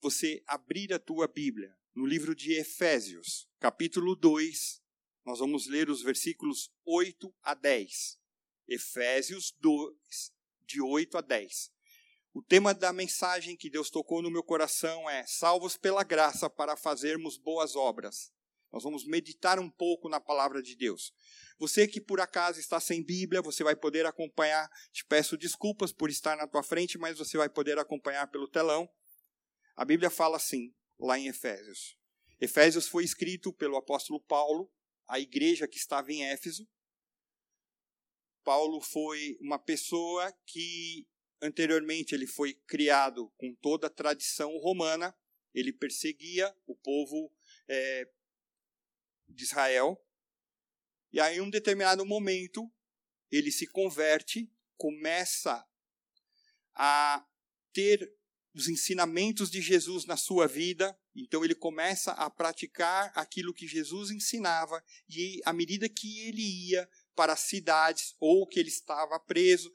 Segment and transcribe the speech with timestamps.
[0.00, 4.80] você abrir a tua Bíblia no livro de Efésios, capítulo 2.
[5.26, 8.18] Nós vamos ler os versículos 8 a 10.
[8.66, 10.32] Efésios 2,
[10.66, 11.70] de 8 a 10.
[12.32, 16.76] O tema da mensagem que Deus tocou no meu coração é Salvos pela graça para
[16.76, 18.32] fazermos boas obras.
[18.72, 21.12] Nós vamos meditar um pouco na palavra de Deus.
[21.58, 24.70] Você que por acaso está sem Bíblia, você vai poder acompanhar.
[24.92, 28.88] Te peço desculpas por estar na tua frente, mas você vai poder acompanhar pelo telão.
[29.76, 31.96] A Bíblia fala assim, lá em Efésios.
[32.40, 34.70] Efésios foi escrito pelo apóstolo Paulo,
[35.06, 36.68] à igreja que estava em Éfeso.
[38.42, 41.06] Paulo foi uma pessoa que
[41.42, 45.16] anteriormente ele foi criado com toda a tradição romana,
[45.54, 47.32] ele perseguia o povo
[47.68, 48.08] é,
[49.28, 50.02] de Israel.
[51.12, 52.70] E aí, em um determinado momento,
[53.30, 55.66] ele se converte, começa
[56.74, 57.26] a
[57.72, 58.12] ter
[58.54, 60.96] os ensinamentos de Jesus na sua vida.
[61.14, 66.88] Então ele começa a praticar aquilo que Jesus ensinava e à medida que ele ia
[67.14, 69.70] para as cidades ou que ele estava preso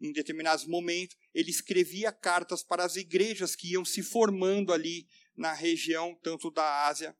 [0.00, 5.52] em determinados momentos, ele escrevia cartas para as igrejas que iam se formando ali na
[5.52, 7.14] região tanto da Ásia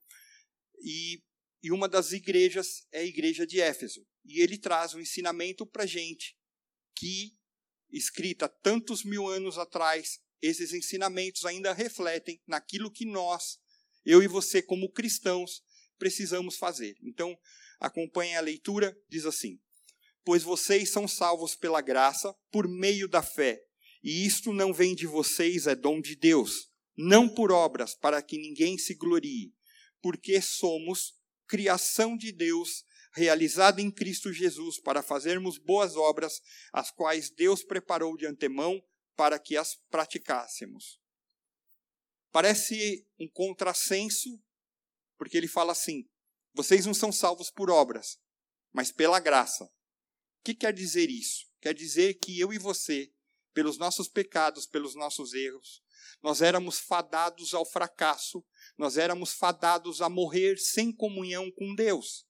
[0.81, 1.23] e,
[1.61, 4.05] e uma das igrejas é a igreja de Éfeso.
[4.25, 6.35] E ele traz um ensinamento para gente
[6.95, 7.35] que
[7.91, 13.59] escrita tantos mil anos atrás esses ensinamentos ainda refletem naquilo que nós,
[14.05, 15.63] eu e você, como cristãos,
[15.97, 16.97] precisamos fazer.
[17.03, 17.37] Então,
[17.79, 19.59] acompanhem a leitura, diz assim:
[20.23, 23.63] Pois vocês são salvos pela graça, por meio da fé,
[24.03, 28.37] e isto não vem de vocês, é dom de Deus, não por obras, para que
[28.37, 29.53] ninguém se glorie,
[30.01, 31.13] porque somos
[31.47, 36.41] criação de Deus, realizada em Cristo Jesus, para fazermos boas obras,
[36.73, 38.81] as quais Deus preparou de antemão
[39.21, 40.99] para que as praticássemos.
[42.31, 44.41] Parece um contrassenso,
[45.15, 46.09] porque ele fala assim:
[46.55, 48.19] vocês não são salvos por obras,
[48.73, 49.65] mas pela graça.
[49.65, 51.45] O que quer dizer isso?
[51.61, 53.13] Quer dizer que eu e você,
[53.53, 55.83] pelos nossos pecados, pelos nossos erros,
[56.23, 58.43] nós éramos fadados ao fracasso,
[58.75, 62.25] nós éramos fadados a morrer sem comunhão com Deus.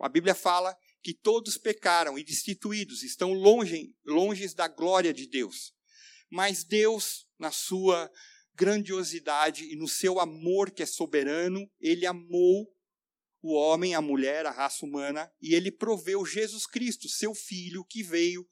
[0.00, 5.77] A Bíblia fala que todos pecaram e destituídos, estão longe, longe da glória de Deus.
[6.30, 8.10] Mas Deus, na sua
[8.54, 12.66] grandiosidade e no seu amor que é soberano, ele amou
[13.40, 18.02] o homem, a mulher, a raça humana, e ele proveu Jesus Cristo, seu filho, que
[18.02, 18.46] veio,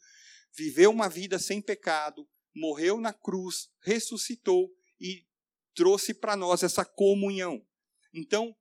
[0.56, 4.70] viveu uma vida sem pecado, morreu na cruz, ressuscitou
[5.00, 5.26] e
[5.74, 7.60] trouxe para nós essa comunhão.
[8.14, 8.56] Então,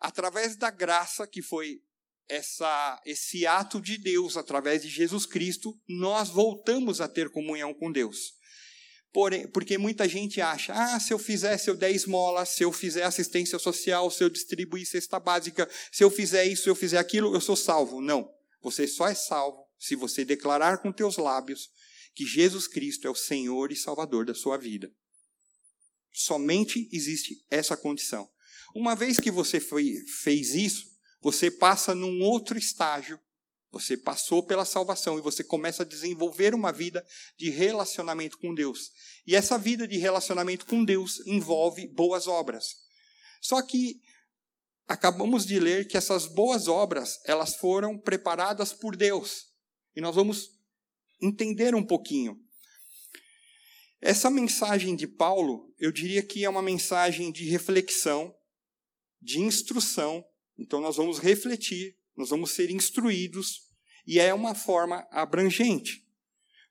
[0.00, 1.82] através da graça que foi
[2.28, 7.92] essa, esse ato de Deus através de Jesus Cristo, nós voltamos a ter comunhão com
[7.92, 8.37] Deus.
[9.12, 12.70] Porém, porque muita gente acha, ah, se eu fizer, se eu der esmola, se eu
[12.70, 16.98] fizer assistência social, se eu distribuir cesta básica, se eu fizer isso, se eu fizer
[16.98, 18.00] aquilo, eu sou salvo.
[18.00, 18.30] Não.
[18.62, 21.70] Você só é salvo se você declarar com teus lábios
[22.14, 24.90] que Jesus Cristo é o Senhor e Salvador da sua vida.
[26.12, 28.28] Somente existe essa condição.
[28.74, 30.84] Uma vez que você foi, fez isso,
[31.22, 33.18] você passa num outro estágio
[33.70, 37.04] você passou pela salvação e você começa a desenvolver uma vida
[37.36, 38.90] de relacionamento com Deus.
[39.26, 42.76] E essa vida de relacionamento com Deus envolve boas obras.
[43.42, 44.00] Só que
[44.86, 49.48] acabamos de ler que essas boas obras, elas foram preparadas por Deus.
[49.94, 50.48] E nós vamos
[51.20, 52.40] entender um pouquinho.
[54.00, 58.34] Essa mensagem de Paulo, eu diria que é uma mensagem de reflexão,
[59.20, 60.24] de instrução.
[60.56, 63.67] Então nós vamos refletir nós vamos ser instruídos,
[64.08, 66.02] e é uma forma abrangente.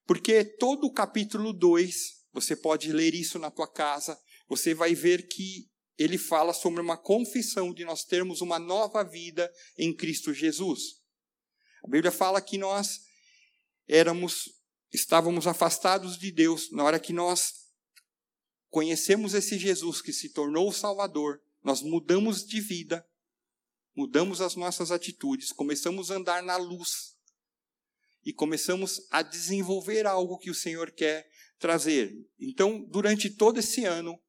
[0.07, 4.19] Porque todo o capítulo 2, você pode ler isso na tua casa,
[4.49, 5.69] você vai ver que
[5.99, 10.99] ele fala sobre uma confissão de nós termos uma nova vida em Cristo Jesus.
[11.83, 13.01] A Bíblia fala que nós
[13.87, 14.49] éramos
[14.91, 17.67] estávamos afastados de Deus na hora que nós
[18.67, 23.07] conhecemos esse Jesus que se tornou o Salvador, nós mudamos de vida,
[23.95, 27.16] mudamos as nossas atitudes, começamos a andar na luz
[28.27, 31.25] e começamos a desenvolver algo que o Senhor quer
[31.57, 32.13] trazer.
[32.37, 34.19] Então, durante todo esse ano,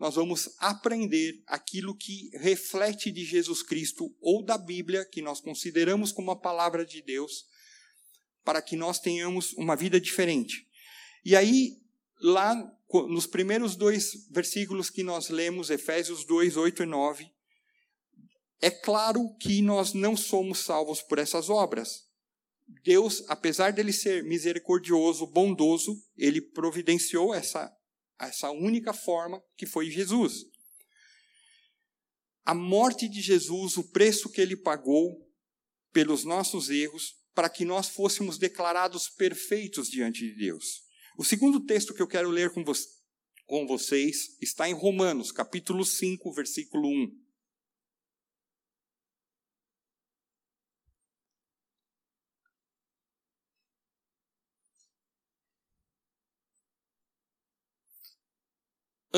[0.00, 6.10] nós vamos aprender aquilo que reflete de Jesus Cristo ou da Bíblia, que nós consideramos
[6.10, 7.44] como a palavra de Deus,
[8.42, 10.66] para que nós tenhamos uma vida diferente.
[11.24, 11.80] E aí,
[12.20, 12.52] lá
[12.90, 17.30] nos primeiros dois versículos que nós lemos, Efésios 2, 8 e 9,
[18.60, 22.05] é claro que nós não somos salvos por essas obras.
[22.82, 27.72] Deus, apesar dele ser misericordioso, bondoso, ele providenciou essa,
[28.20, 30.44] essa única forma que foi Jesus.
[32.44, 35.16] A morte de Jesus, o preço que ele pagou
[35.92, 40.82] pelos nossos erros, para que nós fôssemos declarados perfeitos diante de Deus.
[41.18, 42.72] O segundo texto que eu quero ler com, vo
[43.46, 47.25] com vocês está em Romanos, capítulo 5, versículo 1.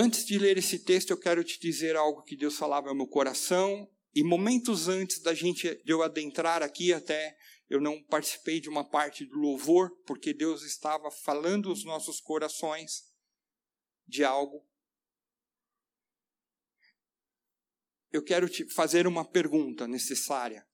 [0.00, 3.08] Antes de ler esse texto, eu quero te dizer algo que Deus falava ao meu
[3.08, 3.90] coração.
[4.14, 7.36] E momentos antes da gente de eu adentrar aqui, até
[7.68, 13.12] eu não participei de uma parte do louvor, porque Deus estava falando os nossos corações
[14.06, 14.64] de algo.
[18.12, 20.64] Eu quero te fazer uma pergunta necessária.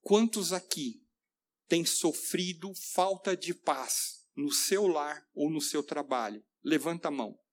[0.00, 1.06] Quantos aqui
[1.68, 6.42] têm sofrido falta de paz no seu lar ou no seu trabalho?
[6.64, 7.43] Levanta a mão.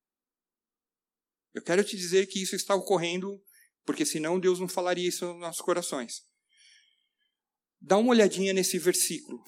[1.53, 3.42] Eu quero te dizer que isso está ocorrendo,
[3.86, 6.24] porque senão Deus não falaria isso nos nossos corações.
[7.80, 9.44] Dá uma olhadinha nesse versículo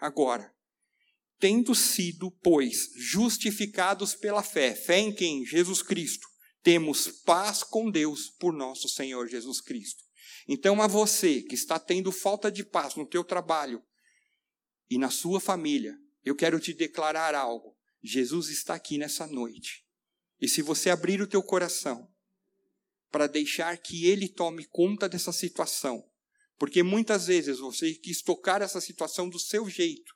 [0.00, 0.52] agora.
[1.38, 5.44] Tendo sido, pois, justificados pela fé, fé em quem?
[5.44, 6.26] Jesus Cristo,
[6.62, 10.02] temos paz com Deus por nosso Senhor Jesus Cristo.
[10.48, 13.82] Então, a você que está tendo falta de paz no teu trabalho
[14.88, 17.76] e na sua família, eu quero te declarar algo.
[18.02, 19.83] Jesus está aqui nessa noite
[20.44, 22.06] e se você abrir o teu coração
[23.10, 26.04] para deixar que ele tome conta dessa situação,
[26.58, 30.14] porque muitas vezes você quis tocar essa situação do seu jeito,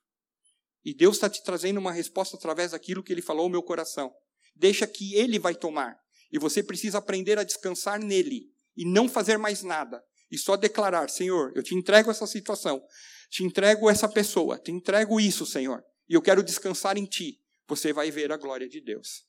[0.85, 4.13] e Deus está te trazendo uma resposta através daquilo que ele falou ao meu coração.
[4.55, 5.99] Deixa que ele vai tomar,
[6.31, 11.09] e você precisa aprender a descansar nele e não fazer mais nada, e só declarar:
[11.09, 12.85] Senhor, eu te entrego essa situação,
[13.31, 17.41] te entrego essa pessoa, te entrego isso, Senhor, e eu quero descansar em ti.
[17.67, 19.28] Você vai ver a glória de Deus.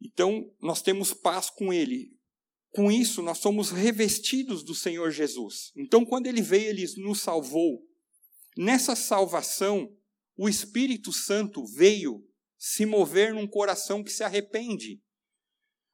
[0.00, 2.16] Então, nós temos paz com Ele.
[2.70, 5.72] Com isso, nós somos revestidos do Senhor Jesus.
[5.76, 7.82] Então, quando Ele veio, Ele nos salvou.
[8.56, 9.92] Nessa salvação,
[10.36, 12.24] o Espírito Santo veio
[12.56, 15.00] se mover num coração que se arrepende.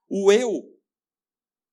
[0.08, 0.62] O eu,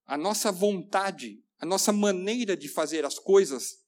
[0.06, 3.82] a nossa vontade, a nossa maneira de fazer as coisas,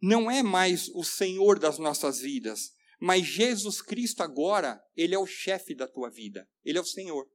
[0.00, 5.26] não é mais o Senhor das nossas vidas, mas Jesus Cristo agora, Ele é o
[5.26, 7.28] chefe da tua vida, Ele é o Senhor.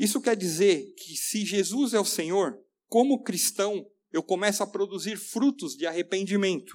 [0.00, 2.58] Isso quer dizer que se Jesus é o Senhor,
[2.88, 6.74] como cristão, eu começo a produzir frutos de arrependimento.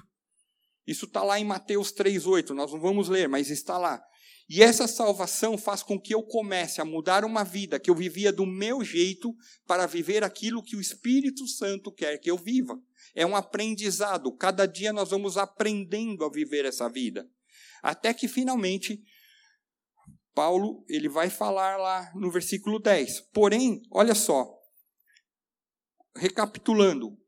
[0.86, 4.00] Isso está lá em Mateus 3,8, nós não vamos ler, mas está lá.
[4.48, 8.32] E essa salvação faz com que eu comece a mudar uma vida que eu vivia
[8.32, 9.34] do meu jeito
[9.66, 12.80] para viver aquilo que o Espírito Santo quer que eu viva.
[13.12, 17.28] É um aprendizado, cada dia nós vamos aprendendo a viver essa vida.
[17.82, 19.02] Até que finalmente
[20.36, 23.22] Paulo, ele vai falar lá no versículo 10.
[23.32, 24.46] Porém, olha só,
[26.14, 27.18] recapitulando,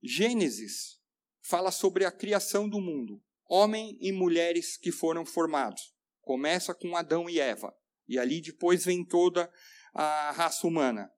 [0.00, 1.00] Gênesis
[1.42, 3.20] fala sobre a criação do mundo,
[3.50, 5.92] homem e mulheres que foram formados.
[6.20, 7.74] Começa com Adão e Eva,
[8.06, 9.52] e ali depois vem toda
[9.92, 11.10] a raça humana.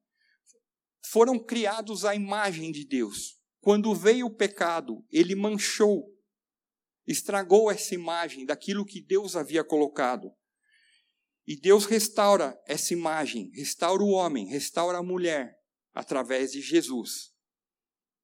[1.05, 3.39] Foram criados à imagem de Deus.
[3.61, 6.07] Quando veio o pecado, ele manchou,
[7.07, 10.33] estragou essa imagem daquilo que Deus havia colocado.
[11.47, 15.57] E Deus restaura essa imagem, restaura o homem, restaura a mulher
[15.95, 17.33] através de Jesus.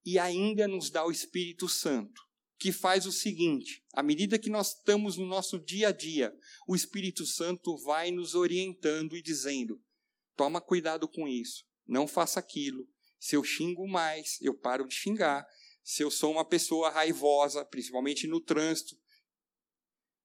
[0.04, 2.20] E ainda nos dá o Espírito Santo,
[2.58, 6.34] que faz o seguinte: à medida que nós estamos no nosso dia a dia,
[6.66, 9.80] o Espírito Santo vai nos orientando e dizendo:
[10.36, 12.88] toma cuidado com isso, não faça aquilo.
[13.20, 15.46] Se eu xingo mais, eu paro de xingar.
[15.84, 18.96] Se eu sou uma pessoa raivosa, principalmente no trânsito,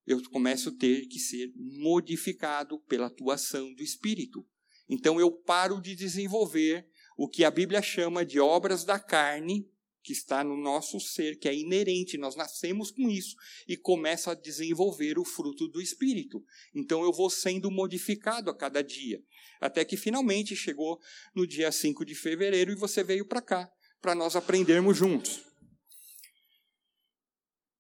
[0.08, 4.48] eu começo a ter que ser modificado pela atuação do Espírito.
[4.88, 6.88] Então eu paro de desenvolver
[7.18, 9.70] o que a Bíblia chama de obras da carne,
[10.02, 13.36] que está no nosso ser, que é inerente, nós nascemos com isso,
[13.68, 16.42] e começo a desenvolver o fruto do Espírito.
[16.74, 19.22] Então eu vou sendo modificado a cada dia.
[19.60, 21.02] Até que finalmente chegou
[21.36, 23.70] no dia 5 de fevereiro e você veio para cá,
[24.02, 25.42] para nós aprendermos juntos.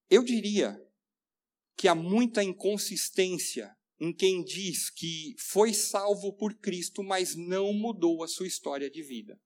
[0.10, 0.77] Eu diria
[1.77, 8.24] que há muita inconsistência em quem diz que foi salvo por Cristo, mas não mudou
[8.24, 9.39] a sua história de vida.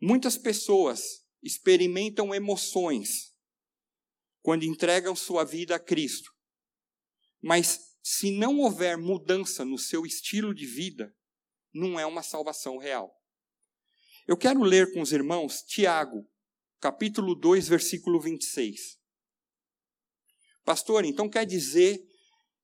[0.00, 3.34] Muitas pessoas experimentam emoções
[4.42, 6.32] quando entregam sua vida a Cristo,
[7.40, 11.14] mas se não houver mudança no seu estilo de vida,
[11.72, 13.14] não é uma salvação real.
[14.26, 16.26] Eu quero ler com os irmãos Tiago,
[16.80, 18.97] capítulo 2, versículo 26.
[20.68, 21.98] Pastor, então quer dizer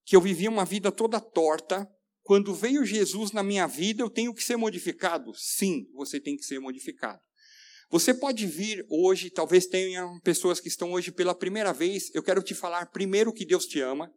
[0.05, 1.91] que eu vivia uma vida toda torta.
[2.23, 5.33] Quando veio Jesus na minha vida, eu tenho que ser modificado?
[5.35, 7.19] Sim, você tem que ser modificado.
[7.89, 12.15] Você pode vir hoje, talvez tenham pessoas que estão hoje pela primeira vez.
[12.15, 14.13] Eu quero te falar primeiro que Deus te ama.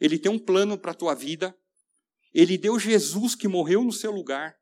[0.00, 1.54] Ele tem um plano para a tua vida.
[2.32, 4.56] Ele deu Jesus que morreu no seu lugar.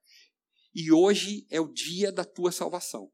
[0.75, 3.09] E hoje é o dia da tua salvação.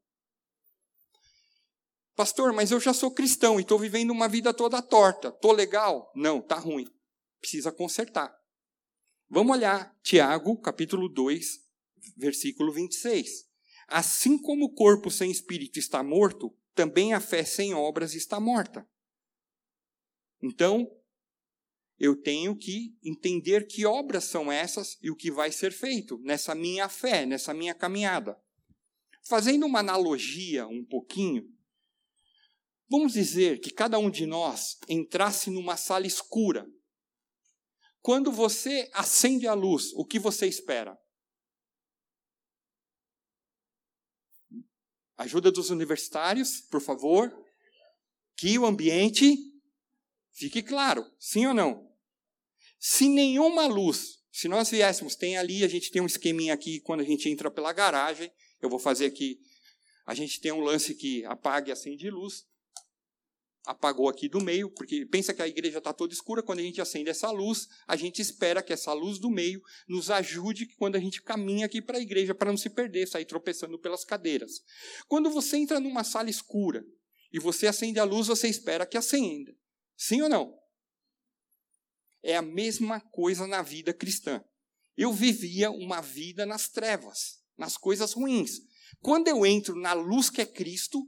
[2.15, 5.29] Pastor, mas eu já sou cristão e estou vivendo uma vida toda torta.
[5.29, 6.11] Estou legal?
[6.15, 6.85] Não, está ruim.
[7.39, 8.35] Precisa consertar.
[9.29, 11.45] Vamos olhar Tiago, capítulo 2,
[12.17, 13.49] versículo 26.
[13.87, 18.87] Assim como o corpo sem espírito está morto, também a fé sem obras está morta.
[20.41, 20.89] Então,
[21.99, 26.55] eu tenho que entender que obras são essas e o que vai ser feito nessa
[26.55, 28.37] minha fé, nessa minha caminhada.
[29.23, 31.47] Fazendo uma analogia um pouquinho,
[32.91, 36.67] vamos dizer que cada um de nós entrasse numa sala escura.
[38.01, 40.99] Quando você acende a luz, o que você espera?
[45.15, 47.31] Ajuda dos universitários, por favor.
[48.35, 49.37] Que o ambiente
[50.33, 51.89] fique claro, sim ou não?
[52.77, 57.01] Se nenhuma luz, se nós viéssemos, tem ali, a gente tem um esqueminha aqui quando
[57.01, 58.29] a gente entra pela garagem,
[58.59, 59.39] eu vou fazer aqui,
[60.05, 62.50] a gente tem um lance que apaga e acende luz,
[63.65, 66.81] apagou aqui do meio, porque pensa que a igreja está toda escura, quando a gente
[66.81, 70.99] acende essa luz, a gente espera que essa luz do meio nos ajude quando a
[70.99, 74.61] gente caminha aqui para a igreja, para não se perder, sair tropeçando pelas cadeiras.
[75.07, 76.83] Quando você entra numa sala escura
[77.31, 79.55] e você acende a luz, você espera que acenda.
[79.95, 80.57] Sim ou não?
[82.23, 84.43] É a mesma coisa na vida cristã.
[84.97, 88.59] Eu vivia uma vida nas trevas, nas coisas ruins.
[88.99, 91.07] Quando eu entro na luz que é Cristo,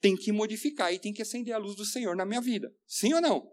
[0.00, 2.74] tem que modificar e tem que acender a luz do Senhor na minha vida.
[2.86, 3.52] Sim ou não?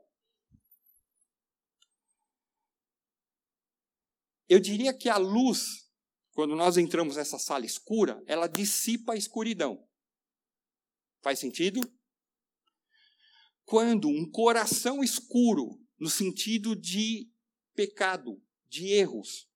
[4.48, 5.90] Eu diria que a luz,
[6.34, 9.88] quando nós entramos nessa sala escura, ela dissipa a escuridão.
[11.22, 11.80] Faz sentido?
[13.66, 17.32] Quando um coração escuro no sentido de
[17.74, 19.50] pecado, de erros.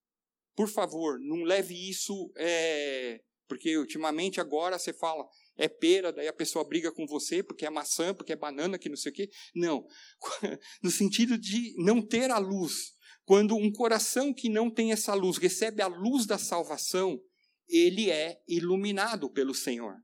[0.55, 5.27] Por favor, não leve isso, é, porque ultimamente agora você fala,
[5.57, 8.89] é pera, daí a pessoa briga com você porque é maçã, porque é banana, que
[8.89, 9.29] não sei o quê.
[9.55, 9.85] Não.
[10.83, 12.93] No sentido de não ter a luz.
[13.25, 17.19] Quando um coração que não tem essa luz recebe a luz da salvação,
[17.67, 19.95] ele é iluminado pelo Senhor.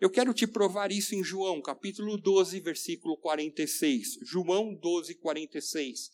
[0.00, 4.18] Eu quero te provar isso em João, capítulo 12, versículo 46.
[4.22, 6.10] João 12, 46.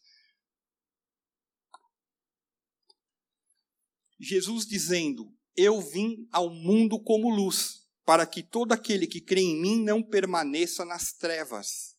[4.18, 9.60] Jesus dizendo: Eu vim ao mundo como luz, para que todo aquele que crê em
[9.60, 11.94] mim não permaneça nas trevas.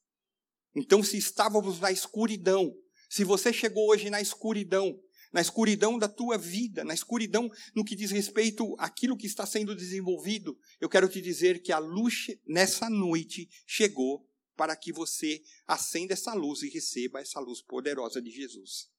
[0.75, 2.75] Então, se estávamos na escuridão,
[3.09, 4.99] se você chegou hoje na escuridão,
[5.31, 9.75] na escuridão da tua vida, na escuridão no que diz respeito àquilo que está sendo
[9.75, 16.13] desenvolvido, eu quero te dizer que a luz nessa noite chegou para que você acenda
[16.13, 18.89] essa luz e receba essa luz poderosa de Jesus.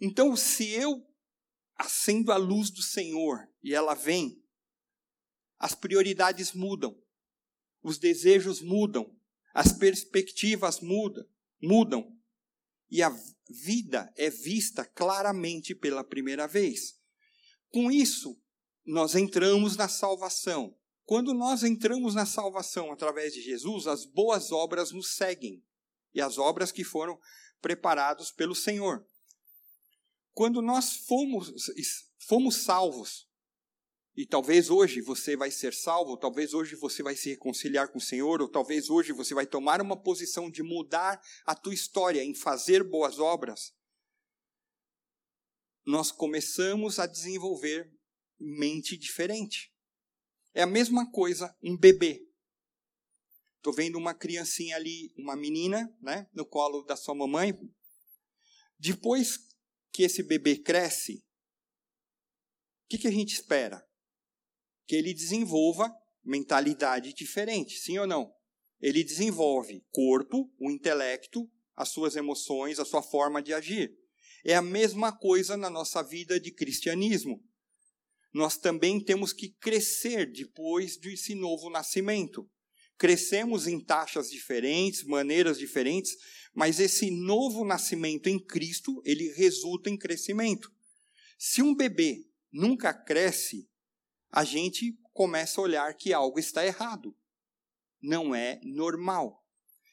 [0.00, 1.04] Então, se eu
[1.76, 4.42] acendo a luz do Senhor e ela vem,
[5.58, 6.96] as prioridades mudam,
[7.82, 9.14] os desejos mudam,
[9.52, 11.26] as perspectivas mudam,
[11.60, 12.16] mudam
[12.90, 13.10] e a
[13.48, 16.96] vida é vista claramente pela primeira vez.
[17.70, 18.40] Com isso,
[18.84, 20.76] nós entramos na salvação.
[21.04, 25.62] Quando nós entramos na salvação através de Jesus, as boas obras nos seguem
[26.14, 27.18] e as obras que foram
[27.60, 29.06] preparadas pelo Senhor.
[30.32, 31.52] Quando nós fomos,
[32.18, 33.27] fomos salvos
[34.18, 38.02] e talvez hoje você vai ser salvo, talvez hoje você vai se reconciliar com o
[38.02, 42.34] Senhor, ou talvez hoje você vai tomar uma posição de mudar a tua história em
[42.34, 43.72] fazer boas obras.
[45.86, 47.96] Nós começamos a desenvolver
[48.40, 49.72] mente diferente.
[50.52, 52.28] É a mesma coisa um bebê.
[53.58, 57.56] Estou vendo uma criancinha ali, uma menina, né, no colo da sua mamãe.
[58.80, 59.38] Depois
[59.92, 61.24] que esse bebê cresce,
[62.84, 63.87] o que, que a gente espera?
[64.88, 68.32] Que ele desenvolva mentalidade diferente, sim ou não?
[68.80, 73.94] Ele desenvolve corpo, o intelecto, as suas emoções, a sua forma de agir.
[74.44, 77.44] É a mesma coisa na nossa vida de cristianismo.
[78.32, 82.48] Nós também temos que crescer depois desse novo nascimento.
[82.96, 86.16] Crescemos em taxas diferentes, maneiras diferentes,
[86.54, 90.72] mas esse novo nascimento em Cristo, ele resulta em crescimento.
[91.38, 93.67] Se um bebê nunca cresce,
[94.30, 97.16] a gente começa a olhar que algo está errado.
[98.00, 99.44] Não é normal.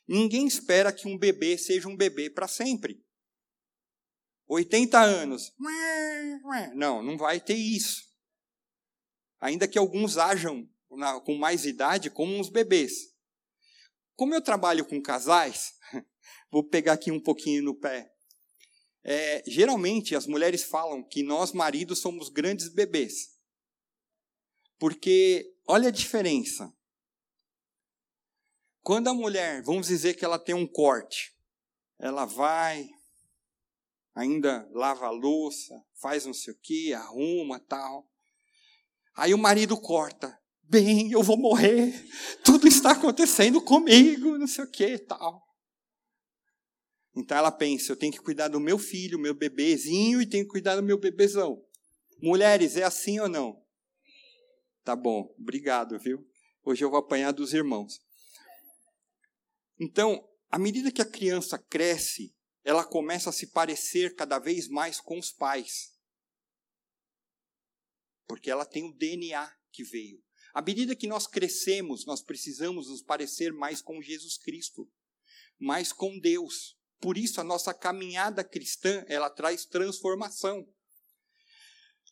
[0.07, 3.03] Ninguém espera que um bebê seja um bebê para sempre.
[4.47, 5.53] 80 anos.
[6.75, 8.03] Não, não vai ter isso.
[9.39, 10.69] Ainda que alguns ajam
[11.23, 13.13] com mais idade como uns bebês.
[14.15, 15.73] Como eu trabalho com casais,
[16.51, 18.11] vou pegar aqui um pouquinho no pé.
[19.03, 23.34] É, geralmente as mulheres falam que nós maridos somos grandes bebês.
[24.77, 26.73] Porque olha a diferença.
[28.81, 31.35] Quando a mulher, vamos dizer que ela tem um corte,
[31.97, 32.87] ela vai,
[34.13, 38.07] ainda lava a louça, faz não sei o que, arruma tal.
[39.15, 40.39] Aí o marido corta.
[40.61, 41.93] Bem, eu vou morrer.
[42.43, 45.43] Tudo está acontecendo comigo, não sei o que tal.
[47.15, 50.51] Então ela pensa, eu tenho que cuidar do meu filho, meu bebezinho, e tenho que
[50.51, 51.63] cuidar do meu bebezão.
[52.21, 53.64] Mulheres, é assim ou não?
[54.85, 56.23] Tá bom, obrigado, viu?
[56.63, 57.99] Hoje eu vou apanhar dos irmãos.
[59.79, 65.01] Então, à medida que a criança cresce, ela começa a se parecer cada vez mais
[65.01, 65.97] com os pais.
[68.27, 70.23] Porque ela tem o DNA que veio.
[70.53, 74.87] À medida que nós crescemos, nós precisamos nos parecer mais com Jesus Cristo,
[75.57, 76.77] mais com Deus.
[76.99, 80.63] Por isso a nossa caminhada cristã, ela traz transformação.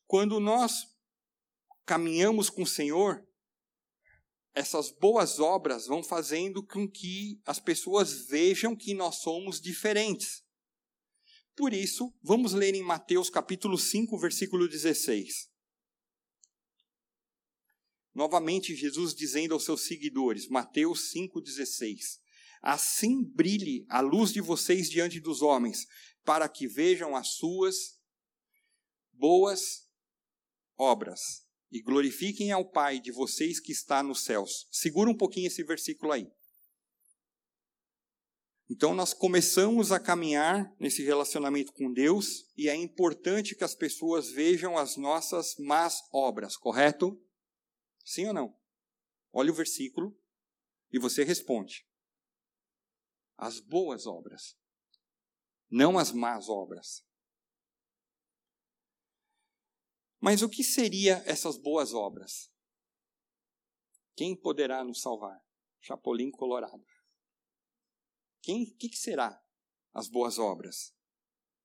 [0.08, 0.92] Quando nós
[1.86, 3.26] caminhamos com o Senhor,
[4.54, 10.44] essas boas obras vão fazendo com que as pessoas vejam que nós somos diferentes.
[11.56, 15.52] Por isso, vamos ler em Mateus capítulo 5, versículo 16.
[18.14, 22.20] Novamente, Jesus dizendo aos seus seguidores, Mateus 5,16:
[22.62, 25.88] Assim brilhe a luz de vocês diante dos homens,
[26.24, 28.00] para que vejam as suas
[29.12, 29.90] boas
[30.78, 31.44] obras
[31.74, 34.68] e glorifiquem ao Pai de vocês que está nos céus.
[34.72, 36.32] Segura um pouquinho esse versículo aí.
[38.70, 44.30] Então nós começamos a caminhar nesse relacionamento com Deus e é importante que as pessoas
[44.30, 47.20] vejam as nossas más obras, correto?
[48.06, 48.56] Sim ou não?
[49.34, 50.16] Olha o versículo
[50.92, 51.88] e você responde.
[53.36, 54.56] As boas obras,
[55.72, 57.04] não as más obras.
[60.24, 62.50] Mas o que seria essas boas obras?
[64.16, 65.38] Quem poderá nos salvar?
[65.82, 66.82] Chapolin Colorado.
[68.42, 69.38] Quem, que, que será
[69.94, 70.96] as boas obras?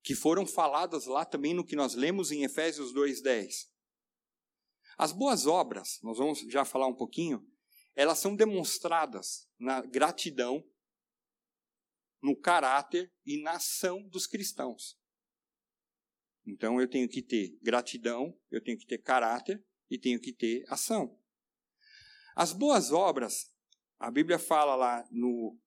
[0.03, 3.71] Que foram faladas lá também no que nós lemos em Efésios 2:10.
[4.97, 7.49] As boas obras, nós vamos já falar um pouquinho,
[7.95, 10.69] elas são demonstradas na gratidão,
[12.21, 14.99] no caráter e na ação dos cristãos.
[16.49, 20.65] Então eu tenho que ter gratidão, eu tenho que ter caráter e tenho que ter
[20.69, 21.15] ação.
[22.35, 23.53] As boas obras,
[23.99, 25.59] a Bíblia fala lá no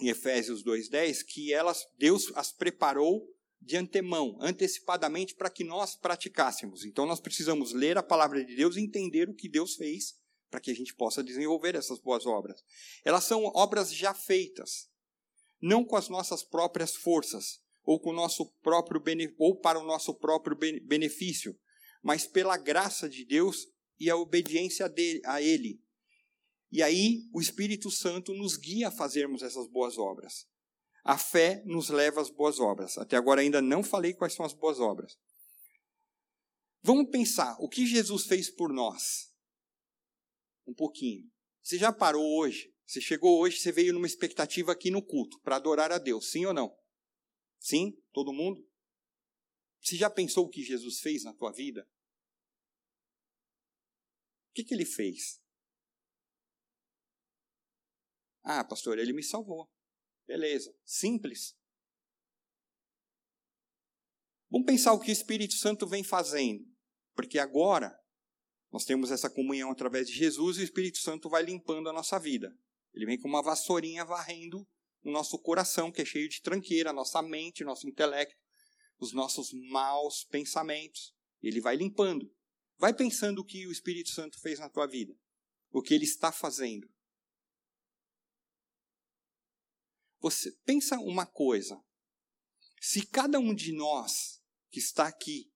[0.00, 6.84] em Efésios 2:10 que elas Deus as preparou de antemão, antecipadamente para que nós praticássemos.
[6.84, 10.18] Então nós precisamos ler a palavra de Deus e entender o que Deus fez
[10.50, 12.62] para que a gente possa desenvolver essas boas obras.
[13.04, 14.88] Elas são obras já feitas,
[15.60, 19.02] não com as nossas próprias forças, ou com nosso próprio
[19.38, 21.58] ou para o nosso próprio benefício,
[22.02, 23.68] mas pela graça de Deus
[23.98, 25.82] e a obediência dele, a ele.
[26.70, 30.46] E aí o Espírito Santo nos guia a fazermos essas boas obras.
[31.04, 32.96] A fé nos leva às boas obras.
[32.98, 35.18] Até agora ainda não falei quais são as boas obras.
[36.82, 39.30] Vamos pensar o que Jesus fez por nós.
[40.66, 41.30] Um pouquinho.
[41.62, 42.74] Você já parou hoje?
[42.86, 46.44] Você chegou hoje, você veio numa expectativa aqui no culto para adorar a Deus, sim
[46.44, 46.74] ou não?
[47.64, 48.62] Sim, todo mundo.
[49.80, 51.88] Você já pensou o que Jesus fez na tua vida?
[54.50, 55.40] O que, que ele fez?
[58.42, 59.72] Ah, pastor, ele me salvou.
[60.26, 61.56] Beleza, simples.
[64.50, 66.70] Vamos pensar o que o Espírito Santo vem fazendo.
[67.14, 67.98] Porque agora
[68.70, 72.18] nós temos essa comunhão através de Jesus e o Espírito Santo vai limpando a nossa
[72.18, 72.54] vida.
[72.92, 74.68] Ele vem com uma vassourinha varrendo
[75.10, 78.36] nosso coração, que é cheio de tranqueira, nossa mente, nosso intelecto,
[78.98, 81.14] os nossos maus pensamentos.
[81.42, 82.32] Ele vai limpando.
[82.78, 85.14] Vai pensando o que o Espírito Santo fez na tua vida,
[85.70, 86.88] o que ele está fazendo.
[90.24, 91.78] você pensa uma coisa.
[92.80, 95.52] Se cada um de nós que está aqui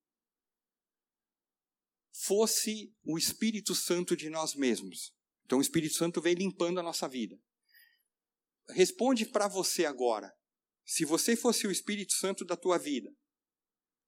[2.12, 5.14] fosse o Espírito Santo de nós mesmos.
[5.46, 7.40] Então o Espírito Santo vem limpando a nossa vida.
[8.70, 10.32] Responde para você agora.
[10.84, 13.10] Se você fosse o Espírito Santo da tua vida,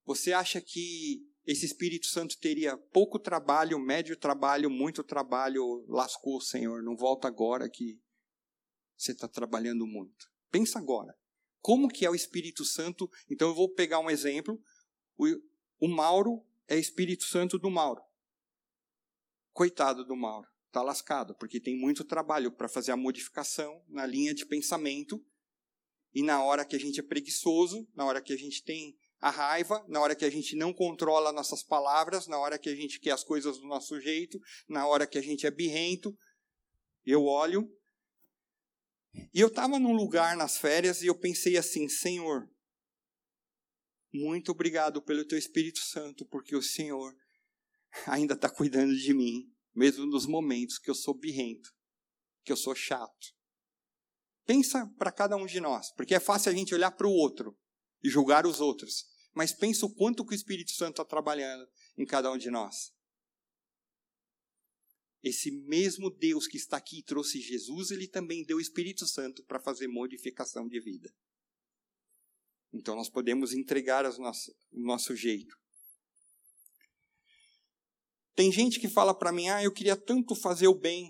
[0.05, 5.85] você acha que esse Espírito Santo teria pouco trabalho, médio trabalho, muito trabalho?
[5.87, 7.99] Lascou, Senhor, não volta agora que
[8.97, 10.27] você está trabalhando muito.
[10.51, 11.15] Pensa agora.
[11.59, 13.09] Como que é o Espírito Santo?
[13.29, 14.61] Então eu vou pegar um exemplo.
[15.17, 15.25] O,
[15.79, 18.01] o Mauro é Espírito Santo do Mauro.
[19.53, 24.33] Coitado do Mauro, está lascado, porque tem muito trabalho para fazer a modificação na linha
[24.33, 25.23] de pensamento.
[26.13, 29.29] E na hora que a gente é preguiçoso, na hora que a gente tem a
[29.29, 32.99] raiva, na hora que a gente não controla nossas palavras, na hora que a gente
[32.99, 36.17] quer as coisas do nosso jeito, na hora que a gente é birrento,
[37.05, 37.69] eu olho
[39.33, 42.49] e eu estava num lugar nas férias e eu pensei assim: Senhor,
[44.13, 47.13] muito obrigado pelo teu Espírito Santo, porque o Senhor
[48.07, 51.69] ainda está cuidando de mim, mesmo nos momentos que eu sou birrento,
[52.43, 53.35] que eu sou chato.
[54.45, 57.57] Pensa para cada um de nós, porque é fácil a gente olhar para o outro
[58.03, 62.05] e julgar os outros, mas pensa o quanto que o Espírito Santo está trabalhando em
[62.05, 62.91] cada um de nós.
[65.23, 69.43] Esse mesmo Deus que está aqui e trouxe Jesus, ele também deu o Espírito Santo
[69.45, 71.13] para fazer modificação de vida.
[72.73, 75.60] Então nós podemos entregar nosso, o nosso jeito.
[78.35, 81.09] Tem gente que fala para mim: ah, eu queria tanto fazer o bem.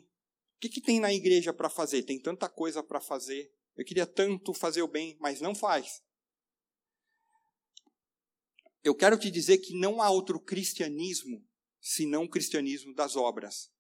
[0.55, 2.03] O que, que tem na igreja para fazer?
[2.03, 3.51] Tem tanta coisa para fazer.
[3.75, 6.01] Eu queria tanto fazer o bem, mas não faz.
[8.83, 11.43] Eu quero te dizer que não há outro cristianismo
[11.79, 13.71] senão o cristianismo das obras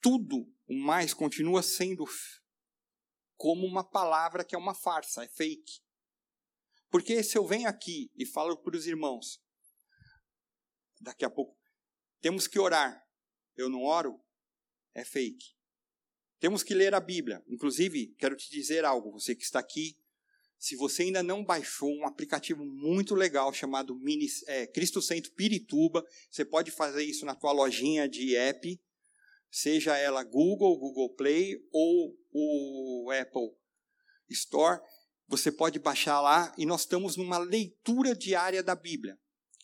[0.00, 2.04] tudo o mais continua sendo
[3.36, 5.80] como uma palavra que é uma farsa, é fake.
[6.90, 9.40] Porque se eu venho aqui e falo para os irmãos,
[11.00, 11.57] daqui a pouco,
[12.20, 13.04] temos que orar,
[13.56, 14.20] eu não oro,
[14.94, 15.56] é fake.
[16.40, 17.42] Temos que ler a Bíblia.
[17.48, 19.98] Inclusive, quero te dizer algo, você que está aqui,
[20.58, 26.04] se você ainda não baixou um aplicativo muito legal chamado Mini, é, Cristo Centro Pirituba,
[26.30, 28.80] você pode fazer isso na tua lojinha de app
[29.50, 33.56] seja ela Google, Google Play ou o Apple
[34.30, 34.80] Store,
[35.26, 39.18] você pode baixar lá e nós estamos numa leitura diária da Bíblia.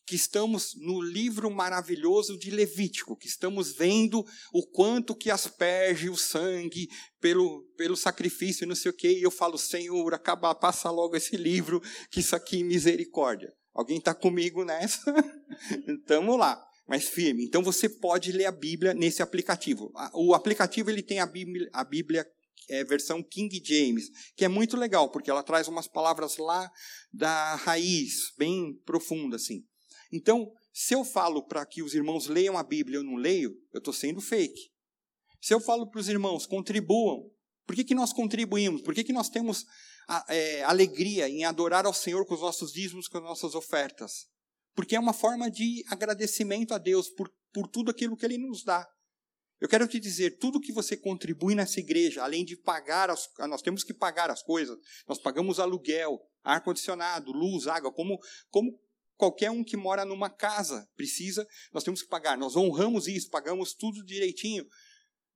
[0.06, 6.16] Que estamos no livro maravilhoso de Levítico, que estamos vendo o quanto que asperge o
[6.16, 6.88] sangue
[7.20, 11.16] pelo, pelo sacrifício e não sei o quê, e eu falo, Senhor, acaba, passa logo
[11.16, 13.52] esse livro, que isso aqui é misericórdia.
[13.72, 15.00] Alguém está comigo nessa?
[15.88, 17.44] Estamos lá mais firme.
[17.44, 19.92] Então você pode ler a Bíblia nesse aplicativo.
[20.12, 22.26] O aplicativo ele tem a Bíblia, a Bíblia
[22.68, 26.70] é, versão King James, que é muito legal, porque ela traz umas palavras lá
[27.12, 29.64] da raiz, bem profunda assim.
[30.14, 33.54] Então, se eu falo para que os irmãos leiam a Bíblia e eu não leio,
[33.72, 34.70] eu estou sendo fake.
[35.40, 37.30] Se eu falo para os irmãos, contribuam,
[37.66, 38.82] por que, que nós contribuímos?
[38.82, 39.64] Por que, que nós temos
[40.08, 44.32] a, é, alegria em adorar ao Senhor com os nossos dízimos, com as nossas ofertas?
[44.74, 48.64] porque é uma forma de agradecimento a Deus por, por tudo aquilo que Ele nos
[48.64, 48.86] dá.
[49.60, 53.62] Eu quero te dizer, tudo que você contribui nessa igreja, além de pagar, as, nós
[53.62, 54.76] temos que pagar as coisas,
[55.08, 58.18] nós pagamos aluguel, ar-condicionado, luz, água, como,
[58.50, 58.78] como
[59.16, 62.36] qualquer um que mora numa casa precisa, nós temos que pagar.
[62.36, 64.66] Nós honramos isso, pagamos tudo direitinho.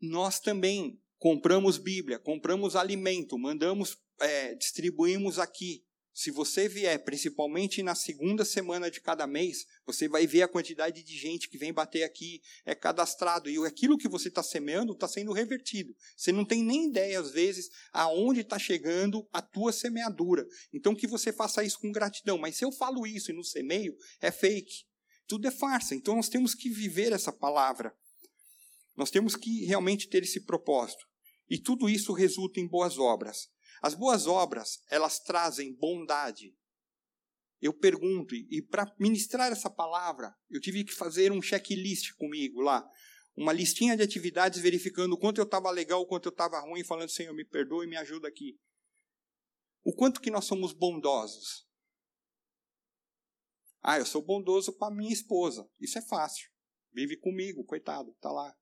[0.00, 5.84] Nós também compramos Bíblia, compramos alimento, mandamos, é, distribuímos aqui.
[6.18, 11.00] Se você vier, principalmente na segunda semana de cada mês, você vai ver a quantidade
[11.04, 13.48] de gente que vem bater aqui, é cadastrado.
[13.48, 15.94] E aquilo que você está semeando está sendo revertido.
[16.16, 20.44] Você não tem nem ideia, às vezes, aonde está chegando a tua semeadura.
[20.72, 22.36] Então, que você faça isso com gratidão.
[22.36, 24.86] Mas se eu falo isso e não semeio, é fake.
[25.28, 25.94] Tudo é farsa.
[25.94, 27.94] Então, nós temos que viver essa palavra.
[28.96, 31.06] Nós temos que realmente ter esse propósito.
[31.48, 33.48] E tudo isso resulta em boas obras.
[33.82, 36.56] As boas obras, elas trazem bondade.
[37.60, 42.88] Eu pergunto, e para ministrar essa palavra, eu tive que fazer um checklist comigo lá,
[43.36, 46.84] uma listinha de atividades verificando o quanto eu estava legal, o quanto eu estava ruim,
[46.84, 48.58] falando, Senhor, me perdoe me ajuda aqui.
[49.84, 51.66] O quanto que nós somos bondosos.
[53.80, 55.68] Ah, eu sou bondoso com a minha esposa.
[55.80, 56.50] Isso é fácil.
[56.92, 58.54] Vive comigo, coitado, tá lá.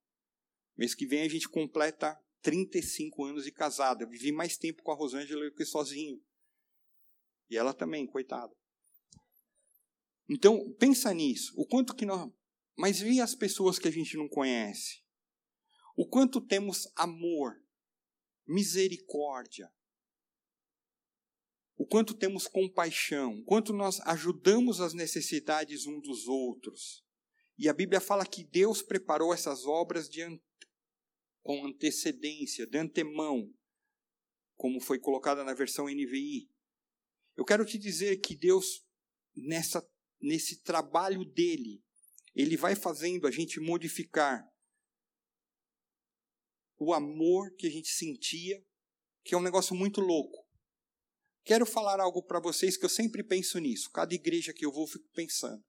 [0.76, 4.02] Mês que vem a gente completa 35 anos de casado.
[4.02, 6.22] Eu vivi mais tempo com a Rosângela do que sozinho.
[7.50, 8.54] E ela também, coitada.
[10.28, 11.52] Então, pensa nisso.
[11.56, 12.30] O quanto que nós.
[12.78, 15.02] Mas e as pessoas que a gente não conhece?
[15.96, 17.60] O quanto temos amor,
[18.46, 19.68] misericórdia.
[21.78, 27.04] o quanto temos compaixão, o quanto nós ajudamos as necessidades um dos outros.
[27.58, 30.22] E a Bíblia fala que Deus preparou essas obras de,
[31.46, 33.48] com antecedência, de antemão,
[34.56, 36.50] como foi colocada na versão NVI.
[37.36, 38.84] Eu quero te dizer que Deus,
[39.32, 39.88] nessa,
[40.20, 41.80] nesse trabalho dele,
[42.34, 44.44] ele vai fazendo a gente modificar
[46.80, 48.60] o amor que a gente sentia,
[49.24, 50.44] que é um negócio muito louco.
[51.44, 53.88] Quero falar algo para vocês que eu sempre penso nisso.
[53.92, 55.64] Cada igreja que eu vou, fico pensando.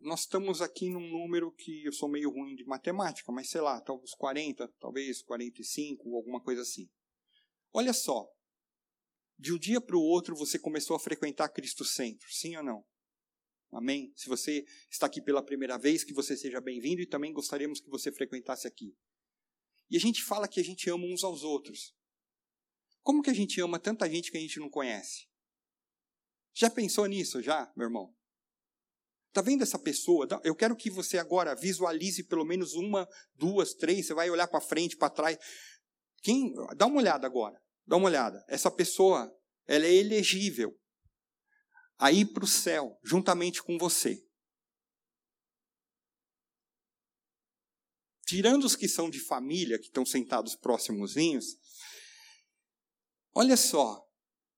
[0.00, 3.80] Nós estamos aqui num número que eu sou meio ruim de matemática, mas sei lá,
[3.80, 6.88] talvez 40, talvez 45, alguma coisa assim.
[7.72, 8.30] Olha só,
[9.36, 12.84] de um dia para o outro você começou a frequentar Cristo Centro, sim ou não?
[13.72, 14.12] Amém?
[14.16, 17.90] Se você está aqui pela primeira vez, que você seja bem-vindo e também gostaríamos que
[17.90, 18.96] você frequentasse aqui.
[19.90, 21.94] E a gente fala que a gente ama uns aos outros.
[23.02, 25.28] Como que a gente ama tanta gente que a gente não conhece?
[26.54, 28.17] Já pensou nisso, já, meu irmão?
[29.38, 30.26] Tá vendo essa pessoa?
[30.42, 34.04] Eu quero que você agora visualize pelo menos uma, duas, três.
[34.04, 35.38] Você vai olhar para frente, para trás.
[36.20, 36.52] Quem?
[36.76, 37.56] Dá uma olhada agora.
[37.86, 38.44] Dá uma olhada.
[38.48, 39.32] Essa pessoa,
[39.64, 40.76] ela é elegível
[41.96, 44.20] a ir para o céu juntamente com você.
[48.26, 51.56] Tirando os que são de família, que estão sentados próximozinhos,
[53.32, 54.04] olha só,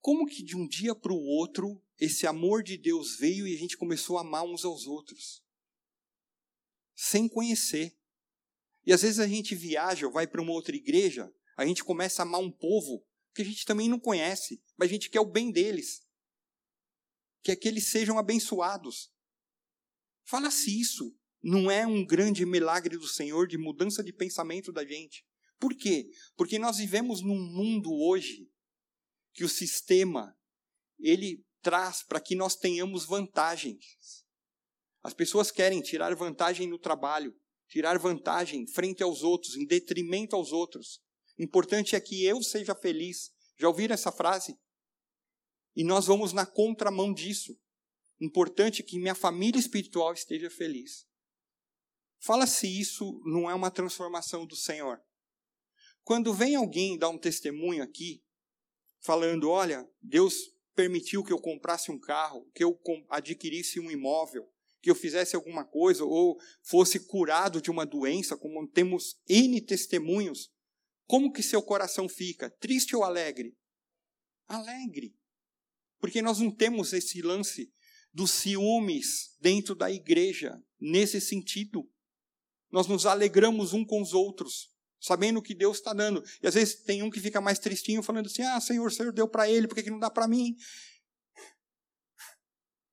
[0.00, 3.58] como que de um dia para o outro esse amor de Deus veio e a
[3.58, 5.44] gente começou a amar uns aos outros,
[6.96, 7.94] sem conhecer.
[8.86, 12.22] E às vezes a gente viaja ou vai para uma outra igreja, a gente começa
[12.22, 15.30] a amar um povo que a gente também não conhece, mas a gente quer o
[15.30, 16.02] bem deles,
[17.42, 19.12] quer que eles sejam abençoados.
[20.24, 25.26] Fala-se isso, não é um grande milagre do Senhor de mudança de pensamento da gente.
[25.58, 26.10] Por quê?
[26.34, 28.50] Porque nós vivemos num mundo hoje
[29.34, 30.34] que o sistema
[30.98, 34.24] ele traz para que nós tenhamos vantagens.
[35.02, 37.34] As pessoas querem tirar vantagem no trabalho,
[37.68, 41.00] tirar vantagem frente aos outros, em detrimento aos outros.
[41.38, 43.30] Importante é que eu seja feliz.
[43.58, 44.58] Já ouviram essa frase?
[45.74, 47.58] E nós vamos na contramão disso.
[48.20, 51.06] Importante é que minha família espiritual esteja feliz.
[52.18, 55.00] Fala se isso não é uma transformação do Senhor.
[56.02, 58.22] Quando vem alguém dar um testemunho aqui,
[59.00, 60.34] falando: olha, Deus
[60.74, 62.78] permitiu que eu comprasse um carro, que eu
[63.08, 64.48] adquirisse um imóvel,
[64.80, 70.50] que eu fizesse alguma coisa, ou fosse curado de uma doença, como temos N testemunhos,
[71.06, 72.48] como que seu coração fica?
[72.48, 73.56] Triste ou alegre?
[74.46, 75.14] Alegre.
[75.98, 77.72] Porque nós não temos esse lance
[78.12, 81.90] dos ciúmes dentro da igreja, nesse sentido.
[82.70, 86.22] Nós nos alegramos um com os outros sabendo que Deus está dando.
[86.42, 89.12] E às vezes tem um que fica mais tristinho, falando assim: Ah, Senhor, o Senhor
[89.12, 90.56] deu para ele, por que, que não dá para mim?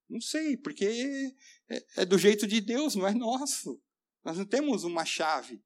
[0.10, 1.34] Não sei, porque
[1.70, 3.82] é, é do jeito de Deus, não é nosso.
[4.24, 5.62] Nós não temos uma chave.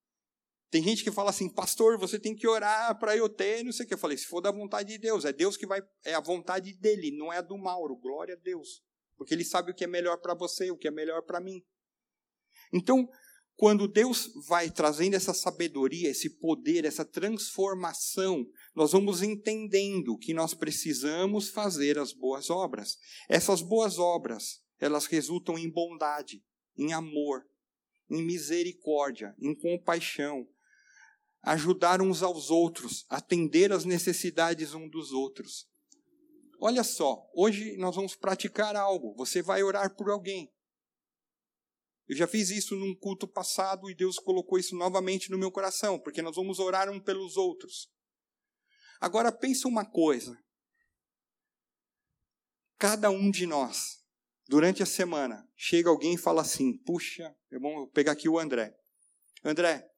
[0.72, 3.86] Tem gente que fala assim, pastor, você tem que orar para eu ter, não sei
[3.86, 3.94] o que.
[3.94, 6.74] Eu falei, se for da vontade de Deus, é Deus que vai, é a vontade
[6.74, 7.96] dele, não é a do Mauro.
[7.98, 8.82] Glória a Deus.
[9.18, 11.62] Porque ele sabe o que é melhor para você, o que é melhor para mim.
[12.74, 13.08] Então,
[13.62, 18.44] quando Deus vai trazendo essa sabedoria, esse poder, essa transformação,
[18.74, 22.98] nós vamos entendendo que nós precisamos fazer as boas obras.
[23.30, 26.44] Essas boas obras, elas resultam em bondade,
[26.76, 27.46] em amor,
[28.10, 30.48] em misericórdia, em compaixão,
[31.44, 35.70] ajudar uns aos outros, atender às necessidades uns dos outros.
[36.60, 39.14] Olha só, hoje nós vamos praticar algo.
[39.18, 40.52] Você vai orar por alguém.
[42.12, 45.98] Eu já fiz isso num culto passado e Deus colocou isso novamente no meu coração,
[45.98, 47.90] porque nós vamos orar um pelos outros.
[49.00, 50.38] Agora pensa uma coisa.
[52.78, 54.04] Cada um de nós,
[54.46, 58.78] durante a semana, chega alguém e fala assim: "Puxa, vou pegar aqui o André.
[59.42, 59.90] André,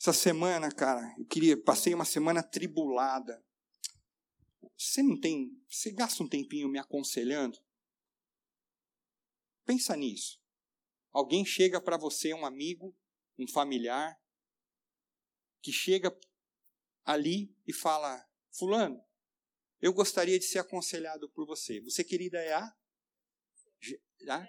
[0.00, 3.44] essa semana, cara, eu queria, passei uma semana tribulada.
[4.78, 7.58] Você não tem, você gasta um tempinho me aconselhando?
[9.66, 10.39] Pensa nisso.
[11.12, 12.96] Alguém chega para você, um amigo,
[13.38, 14.18] um familiar,
[15.62, 16.16] que chega
[17.04, 19.02] ali e fala: Fulano,
[19.80, 21.80] eu gostaria de ser aconselhado por você.
[21.80, 22.76] Você, querida, é a?
[24.28, 24.46] a?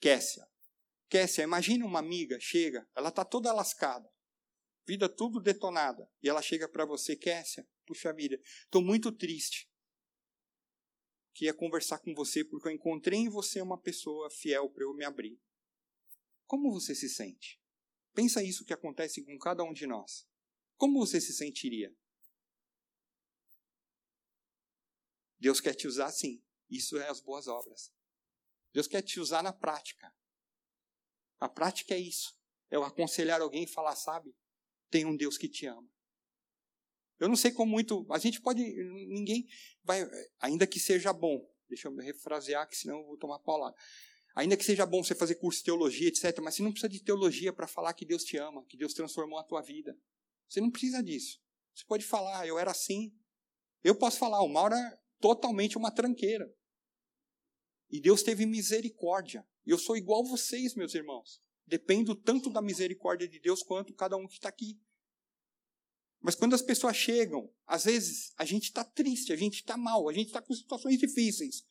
[0.00, 0.46] Kessia.
[1.08, 4.10] Kessia, imagina uma amiga, chega, ela está toda lascada,
[4.86, 9.70] vida tudo detonada, e ela chega para você, Kessia, puxa vida, estou muito triste.
[11.32, 15.04] Queria conversar com você porque eu encontrei em você uma pessoa fiel para eu me
[15.04, 15.38] abrir.
[16.46, 17.60] Como você se sente?
[18.12, 20.26] Pensa isso que acontece com cada um de nós.
[20.76, 21.94] Como você se sentiria?
[25.38, 26.42] Deus quer te usar sim.
[26.70, 27.92] Isso é as boas obras.
[28.72, 30.14] Deus quer te usar na prática.
[31.38, 32.38] A prática é isso.
[32.70, 34.34] É eu aconselhar alguém e falar, sabe,
[34.90, 35.88] tem um Deus que te ama.
[37.18, 38.06] Eu não sei como muito.
[38.12, 38.62] A gente pode.
[38.62, 39.48] Ninguém
[39.82, 40.02] vai.
[40.40, 41.48] Ainda que seja bom.
[41.68, 43.76] Deixa eu refrasear, que senão eu vou tomar paulada.
[44.34, 47.00] Ainda que seja bom você fazer curso de teologia, etc., mas você não precisa de
[47.00, 49.96] teologia para falar que Deus te ama, que Deus transformou a tua vida.
[50.48, 51.40] Você não precisa disso.
[51.72, 53.16] Você pode falar, eu era assim.
[53.82, 56.52] Eu posso falar, o Mauro é totalmente uma tranqueira.
[57.90, 59.46] E Deus teve misericórdia.
[59.64, 61.40] Eu sou igual vocês, meus irmãos.
[61.66, 64.80] Dependo tanto da misericórdia de Deus quanto cada um que está aqui.
[66.20, 70.08] Mas quando as pessoas chegam, às vezes a gente está triste, a gente está mal,
[70.08, 71.64] a gente está com situações difíceis.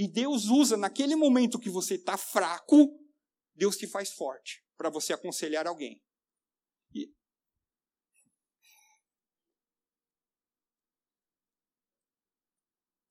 [0.00, 2.98] E Deus usa, naquele momento que você está fraco,
[3.54, 6.02] Deus te faz forte para você aconselhar alguém.
[6.94, 7.12] E...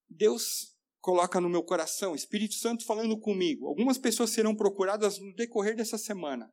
[0.09, 3.67] Deus coloca no meu coração, Espírito Santo falando comigo.
[3.67, 6.51] Algumas pessoas serão procuradas no decorrer dessa semana,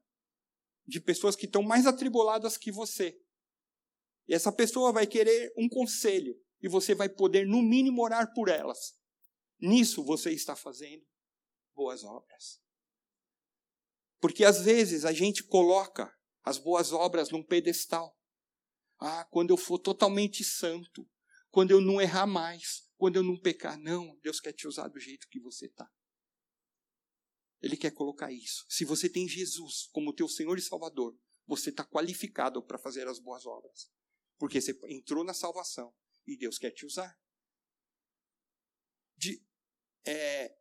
[0.87, 3.19] de pessoas que estão mais atribuladas que você.
[4.29, 8.51] E essa pessoa vai querer um conselho, e você vai poder, no mínimo, orar por
[8.51, 9.06] elas.
[9.59, 11.07] Nisso você está fazendo
[11.75, 12.61] boas obras.
[14.21, 18.17] Porque às vezes a gente coloca as boas obras num pedestal.
[18.99, 21.09] Ah, quando eu for totalmente santo,
[21.51, 23.79] quando eu não errar mais, quando eu não pecar.
[23.79, 25.91] Não, Deus quer te usar do jeito que você está.
[27.61, 28.65] Ele quer colocar isso.
[28.69, 33.19] Se você tem Jesus como teu Senhor e Salvador, você está qualificado para fazer as
[33.19, 33.91] boas obras.
[34.39, 35.95] Porque você entrou na salvação
[36.27, 37.19] e Deus quer te usar.
[39.17, 39.46] De,
[40.07, 40.57] é,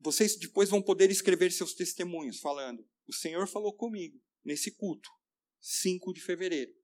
[0.00, 5.10] vocês depois vão poder escrever seus testemunhos falando: O Senhor falou comigo nesse culto,
[5.60, 6.74] 5 de fevereiro.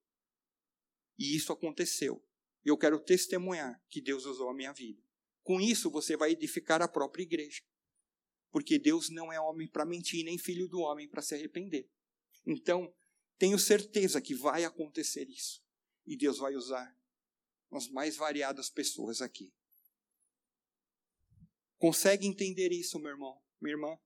[1.18, 2.24] E isso aconteceu.
[2.64, 5.02] E eu quero testemunhar que Deus usou a minha vida.
[5.42, 7.62] Com isso, você vai edificar a própria igreja.
[8.50, 11.88] Porque Deus não é homem para mentir, nem filho do homem para se arrepender.
[12.46, 12.92] Então,
[13.38, 15.62] tenho certeza que vai acontecer isso.
[16.06, 16.96] E Deus vai usar
[17.72, 19.52] as mais variadas pessoas aqui.
[21.78, 23.98] Consegue entender isso, meu irmão, minha irmã?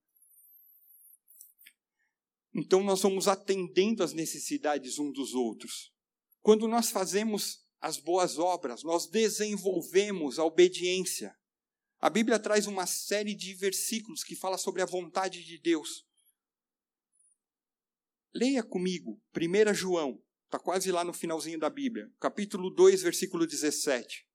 [2.54, 5.92] Então nós vamos atendendo às necessidades um dos outros.
[6.40, 11.36] Quando nós fazemos as boas obras, nós desenvolvemos a obediência.
[12.00, 16.06] A Bíblia traz uma série de versículos que fala sobre a vontade de Deus.
[18.34, 24.27] Leia comigo, 1 João, está quase lá no finalzinho da Bíblia, capítulo 2, versículo 17.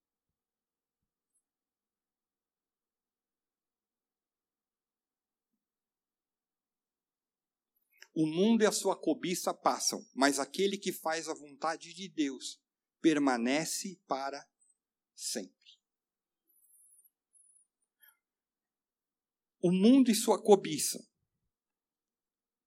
[8.13, 12.61] O mundo e a sua cobiça passam, mas aquele que faz a vontade de Deus
[13.01, 14.47] permanece para
[15.15, 15.51] sempre.
[19.59, 21.03] O mundo e sua cobiça.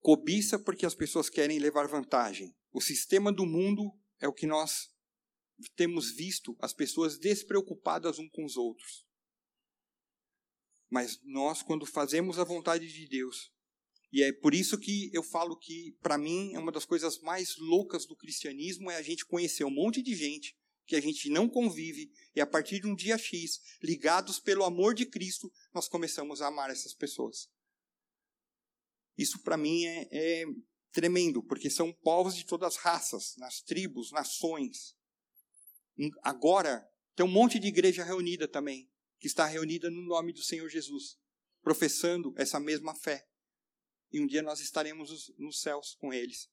[0.00, 2.56] Cobiça porque as pessoas querem levar vantagem.
[2.72, 4.94] O sistema do mundo é o que nós
[5.74, 9.06] temos visto as pessoas despreocupadas uns com os outros.
[10.90, 13.52] Mas nós, quando fazemos a vontade de Deus,
[14.12, 17.57] e é por isso que eu falo que, para mim, é uma das coisas mais
[17.57, 21.49] loucas do cristianismo é a gente conhecer um monte de gente que a gente não
[21.49, 26.40] convive e a partir de um dia X, ligados pelo amor de Cristo, nós começamos
[26.40, 27.49] a amar essas pessoas.
[29.19, 30.45] Isso para mim é, é
[30.92, 34.95] tremendo, porque são povos de todas as raças, nas tribos, nações.
[36.23, 38.88] Agora, tem um monte de igreja reunida também,
[39.19, 41.19] que está reunida no nome do Senhor Jesus,
[41.62, 43.27] professando essa mesma fé
[44.16, 46.48] e um dia nós estaremos nos céus com eles.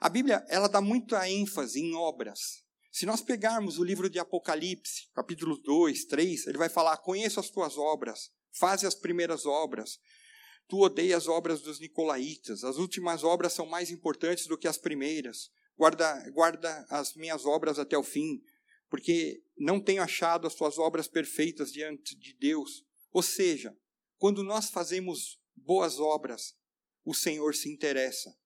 [0.00, 2.64] A Bíblia, ela dá muita ênfase em obras.
[2.90, 7.50] Se nós pegarmos o livro de Apocalipse, capítulos 2, 3, ele vai falar: Conheço as
[7.50, 9.98] tuas obras, faze as primeiras obras.
[10.66, 14.78] Tu odeias as obras dos nicolaítas, as últimas obras são mais importantes do que as
[14.78, 15.50] primeiras.
[15.76, 18.42] Guarda, guarda as minhas obras até o fim,
[18.88, 22.84] porque não tenho achado as tuas obras perfeitas diante de Deus.
[23.12, 23.76] Ou seja,
[24.16, 26.54] quando nós fazemos boas obras,
[27.04, 28.36] o Senhor se interessa.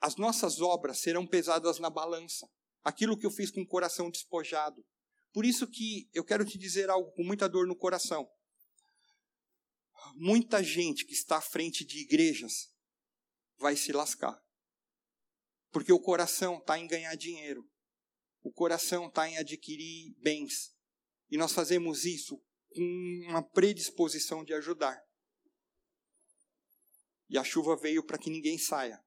[0.00, 2.48] As nossas obras serão pesadas na balança.
[2.82, 4.84] Aquilo que eu fiz com o coração despojado.
[5.32, 8.28] Por isso que eu quero te dizer algo com muita dor no coração.
[10.14, 12.70] Muita gente que está à frente de igrejas
[13.56, 14.38] vai se lascar.
[15.72, 17.68] Porque o coração está em ganhar dinheiro.
[18.42, 20.74] O coração está em adquirir bens.
[21.30, 22.36] E nós fazemos isso
[22.68, 25.02] com uma predisposição de ajudar
[27.28, 29.02] e a chuva veio para que ninguém saia.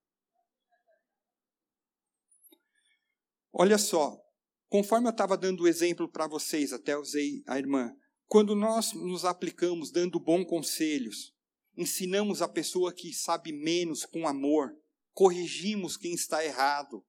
[3.54, 4.22] Olha só,
[4.70, 7.96] Conforme eu estava dando o exemplo para vocês, até usei a irmã,
[8.26, 11.34] quando nós nos aplicamos dando bons conselhos,
[11.78, 14.78] ensinamos a pessoa que sabe menos com amor,
[15.14, 17.06] corrigimos quem está errado,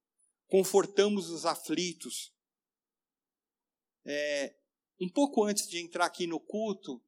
[0.47, 2.33] confortamos os aflitos.
[4.05, 4.55] É,
[5.01, 7.03] um pouco antes de entrar aqui no culto,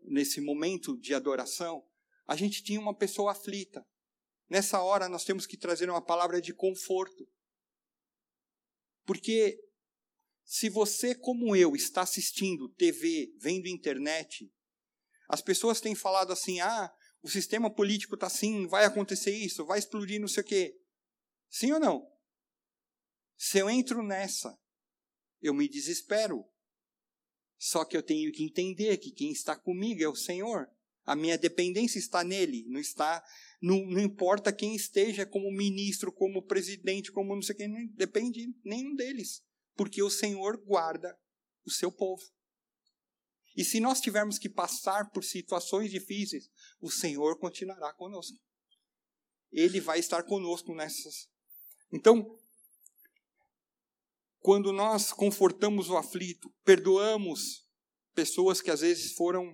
[0.00, 1.86] nesse momento de adoração,
[2.26, 3.86] a gente tinha uma pessoa aflita.
[4.48, 7.28] Nessa hora nós temos que trazer uma palavra de conforto.
[9.04, 9.58] Porque
[10.44, 14.52] se você, como eu, está assistindo TV, vendo internet,
[15.28, 16.92] as pessoas têm falado assim: ah,
[17.22, 20.78] o sistema político está assim, vai acontecer isso, vai explodir não sei o quê.
[21.48, 22.06] Sim ou não?
[23.36, 24.58] Se eu entro nessa,
[25.40, 26.44] eu me desespero.
[27.58, 30.68] Só que eu tenho que entender que quem está comigo é o Senhor.
[31.04, 33.22] A minha dependência está nele, não está.
[33.60, 38.54] Não, não importa quem esteja como ministro, como presidente, como não sei quem, não depende
[38.64, 39.42] nenhum deles.
[39.76, 41.16] Porque o Senhor guarda
[41.64, 42.22] o seu povo.
[43.56, 46.50] E se nós tivermos que passar por situações difíceis,
[46.80, 48.38] o Senhor continuará conosco.
[49.50, 51.28] Ele vai estar conosco nessas.
[51.92, 52.38] Então,
[54.38, 57.66] quando nós confortamos o aflito, perdoamos
[58.14, 59.52] pessoas que às vezes foram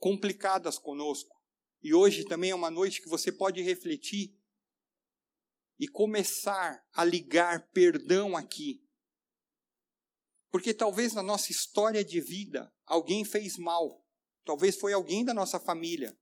[0.00, 1.38] complicadas conosco.
[1.82, 4.34] E hoje também é uma noite que você pode refletir
[5.78, 8.82] e começar a ligar perdão aqui.
[10.50, 14.04] Porque talvez na nossa história de vida alguém fez mal.
[14.44, 16.18] Talvez foi alguém da nossa família.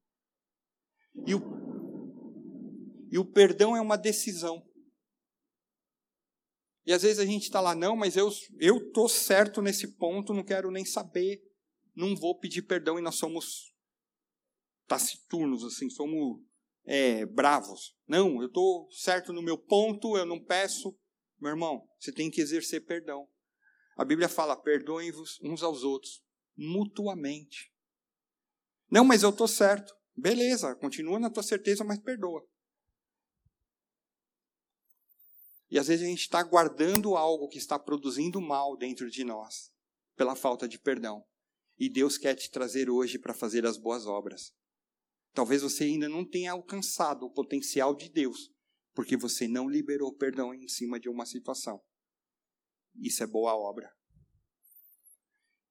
[1.27, 1.41] E o,
[3.11, 4.65] e o perdão é uma decisão.
[6.85, 10.45] E às vezes a gente está lá, não, mas eu tô certo nesse ponto, não
[10.45, 11.43] quero nem saber,
[11.99, 13.75] não vou pedir perdão e nós somos
[14.87, 16.41] taciturnos, assim, somos
[16.85, 17.97] é, bravos.
[18.07, 20.97] Não, eu estou certo no meu ponto, eu não peço.
[21.41, 23.29] Meu irmão, você tem que exercer perdão.
[23.97, 26.23] A Bíblia fala: perdoem-vos uns aos outros,
[26.57, 27.73] mutuamente.
[28.89, 29.93] Não, mas eu estou certo.
[30.17, 32.47] Beleza, continua na tua certeza, mas perdoa.
[35.69, 39.73] E às vezes a gente está guardando algo que está produzindo mal dentro de nós,
[40.17, 41.27] pela falta de perdão.
[41.79, 44.53] E Deus quer te trazer hoje para fazer as boas obras.
[45.33, 48.53] Talvez você ainda não tenha alcançado o potencial de Deus,
[48.95, 51.81] porque você não liberou perdão em cima de uma situação.
[52.97, 53.93] Isso é boa obra.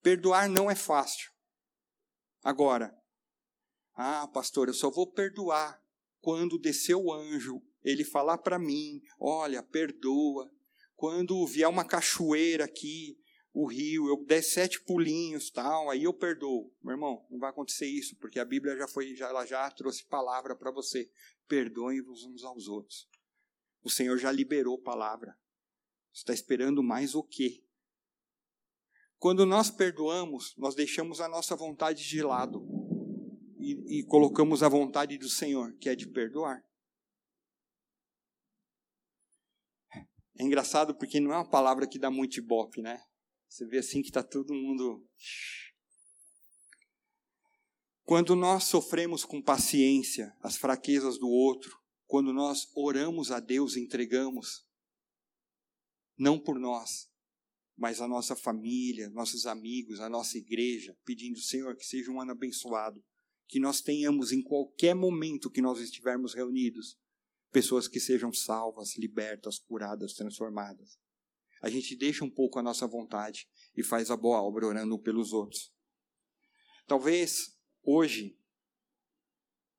[0.02, 1.30] Perdoar não é fácil.
[2.42, 2.96] Agora,
[3.94, 5.84] ah, pastor, eu só vou perdoar
[6.22, 10.50] quando descer o anjo ele falar para mim: olha, perdoa.
[10.96, 13.20] Quando vier uma cachoeira aqui,
[13.60, 16.72] o rio, eu der sete pulinhos, tal, aí eu perdoo.
[16.84, 20.06] Meu irmão, não vai acontecer isso, porque a Bíblia já foi, já, ela já trouxe
[20.06, 21.10] palavra para você.
[21.48, 23.10] Perdoem-vos uns aos outros.
[23.82, 25.36] O Senhor já liberou palavra.
[26.14, 27.64] Você está esperando mais o quê?
[29.18, 32.64] Quando nós perdoamos, nós deixamos a nossa vontade de lado
[33.60, 36.64] e, e colocamos a vontade do Senhor, que é de perdoar.
[40.38, 43.07] É engraçado porque não é uma palavra que dá muito ibope, né?
[43.50, 45.08] Você vê assim que está todo mundo.
[48.04, 54.66] Quando nós sofremos com paciência as fraquezas do outro, quando nós oramos a Deus entregamos,
[56.18, 57.10] não por nós,
[57.76, 62.32] mas a nossa família, nossos amigos, a nossa igreja, pedindo, Senhor, que seja um ano
[62.32, 63.04] abençoado,
[63.48, 66.98] que nós tenhamos em qualquer momento que nós estivermos reunidos,
[67.52, 70.98] pessoas que sejam salvas, libertas, curadas, transformadas.
[71.62, 75.34] A gente deixa um pouco a nossa vontade e faz a boa obra orando pelos
[75.34, 75.74] outros.
[76.86, 78.38] Talvez hoje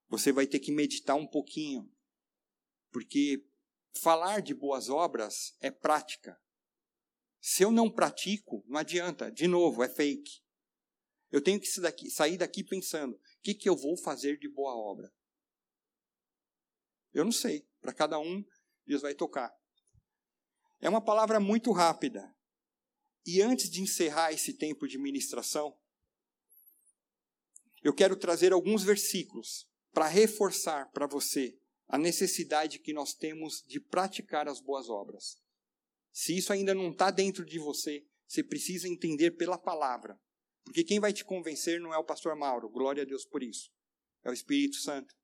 [0.09, 1.91] você vai ter que meditar um pouquinho,
[2.91, 3.47] porque
[4.01, 6.41] falar de boas obras é prática.
[7.41, 10.43] Se eu não pratico, não adianta, de novo, é fake.
[11.31, 11.66] Eu tenho que
[12.11, 15.12] sair daqui pensando: o que, que eu vou fazer de boa obra?
[17.12, 17.68] Eu não sei.
[17.81, 18.45] Para cada um,
[18.87, 19.55] Deus vai tocar.
[20.81, 22.35] É uma palavra muito rápida.
[23.26, 25.76] E antes de encerrar esse tempo de ministração,
[27.83, 33.81] eu quero trazer alguns versículos para reforçar para você a necessidade que nós temos de
[33.81, 35.41] praticar as boas obras.
[36.12, 40.18] Se isso ainda não está dentro de você, você precisa entender pela palavra.
[40.64, 43.70] Porque quem vai te convencer não é o pastor Mauro, glória a Deus por isso.
[44.24, 45.14] É o Espírito Santo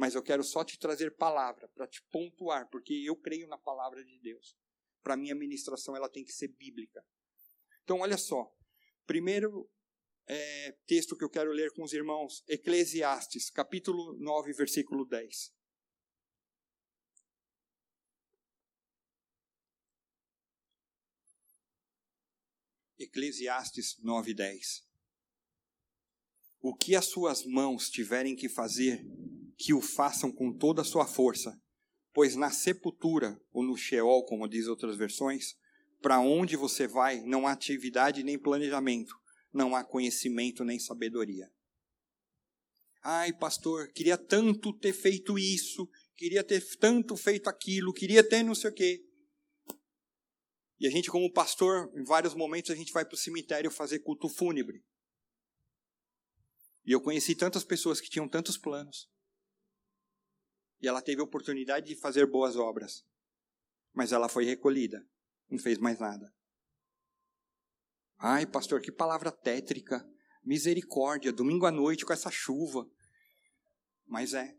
[0.00, 4.02] mas eu quero só te trazer palavra para te pontuar, porque eu creio na palavra
[4.02, 4.56] de Deus.
[5.02, 7.04] Para mim a ministração ela tem que ser bíblica.
[7.82, 8.50] Então olha só,
[9.06, 9.68] primeiro
[10.26, 15.52] é, texto que eu quero ler com os irmãos, Eclesiastes, capítulo 9, versículo 10.
[23.00, 24.84] Eclesiastes 9:10.
[26.60, 29.02] O que as suas mãos tiverem que fazer,
[29.56, 31.58] que o façam com toda a sua força,
[32.12, 35.56] pois na sepultura ou no Sheol, como diz outras versões,
[36.00, 39.14] para onde você vai, não há atividade nem planejamento,
[39.52, 41.50] não há conhecimento nem sabedoria.
[43.02, 48.54] Ai, pastor, queria tanto ter feito isso, queria ter tanto feito aquilo, queria ter não
[48.54, 49.04] sei o quê.
[50.78, 54.00] E a gente, como pastor, em vários momentos a gente vai para o cemitério fazer
[54.00, 54.82] culto fúnebre.
[56.86, 59.08] E eu conheci tantas pessoas que tinham tantos planos.
[60.80, 63.04] E ela teve a oportunidade de fazer boas obras.
[63.92, 65.06] Mas ela foi recolhida.
[65.48, 66.32] Não fez mais nada.
[68.18, 70.06] Ai, pastor, que palavra tétrica.
[70.44, 72.88] Misericórdia, domingo à noite com essa chuva.
[74.06, 74.56] Mas é.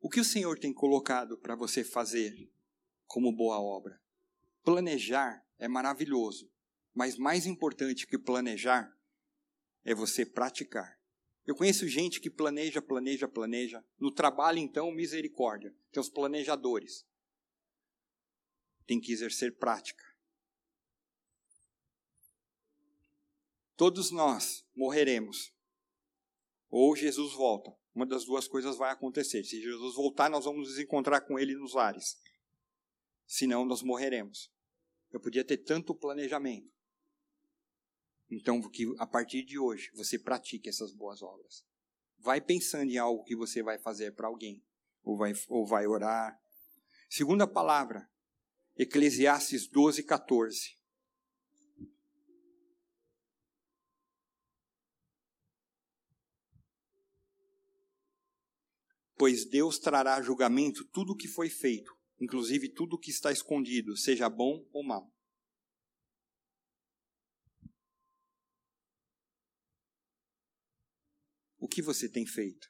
[0.00, 2.50] O que o Senhor tem colocado para você fazer
[3.06, 4.00] como boa obra.
[4.62, 6.50] Planejar é maravilhoso,
[6.94, 8.96] mas mais importante que planejar
[9.84, 10.99] é você praticar.
[11.50, 13.84] Eu conheço gente que planeja, planeja, planeja.
[13.98, 15.74] No trabalho, então, misericórdia.
[15.90, 17.04] Tem os planejadores.
[18.86, 20.04] Tem que exercer prática.
[23.76, 25.52] Todos nós morreremos.
[26.70, 27.76] Ou Jesus volta.
[27.92, 29.42] Uma das duas coisas vai acontecer.
[29.42, 32.16] Se Jesus voltar, nós vamos nos encontrar com ele nos ares
[33.26, 34.52] senão nós morreremos.
[35.10, 36.70] Eu podia ter tanto planejamento.
[38.30, 41.64] Então, que a partir de hoje você pratique essas boas obras.
[42.18, 44.62] Vai pensando em algo que você vai fazer para alguém,
[45.02, 46.38] ou vai, ou vai orar.
[47.08, 48.08] Segunda palavra,
[48.76, 50.78] Eclesiastes 12, 14.
[59.16, 64.30] Pois Deus trará julgamento tudo o que foi feito, inclusive tudo que está escondido, seja
[64.30, 65.12] bom ou mal.
[71.70, 72.68] Que você tem feito?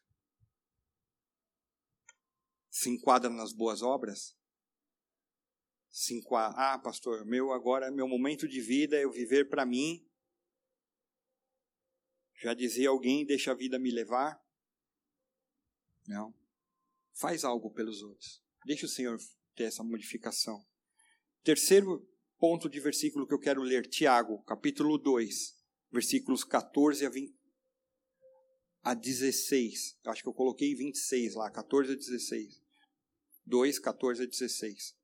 [2.70, 4.38] Se enquadra nas boas obras?
[5.90, 10.07] Se enquadra, ah, pastor, meu agora meu momento de vida é eu viver para mim.
[12.40, 14.40] Já dizia alguém, deixa a vida me levar.
[16.07, 16.34] Não.
[17.12, 18.42] Faz algo pelos outros.
[18.64, 19.18] Deixa o Senhor
[19.55, 20.64] ter essa modificação.
[21.42, 25.55] Terceiro ponto de versículo que eu quero ler, Tiago, capítulo 2,
[25.90, 27.39] versículos 14 a, 20,
[28.83, 29.99] a 16.
[30.07, 32.61] Acho que eu coloquei 26 lá, 14 a 16.
[33.47, 34.95] 2, 14 a 16.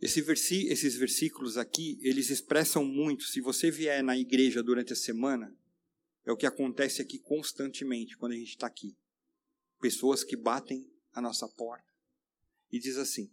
[0.00, 3.24] Esse versi esses versículos aqui, eles expressam muito.
[3.24, 5.54] Se você vier na igreja durante a semana,
[6.24, 8.96] é o que acontece aqui constantemente quando a gente está aqui.
[9.78, 11.92] Pessoas que batem a nossa porta.
[12.72, 13.30] E diz assim,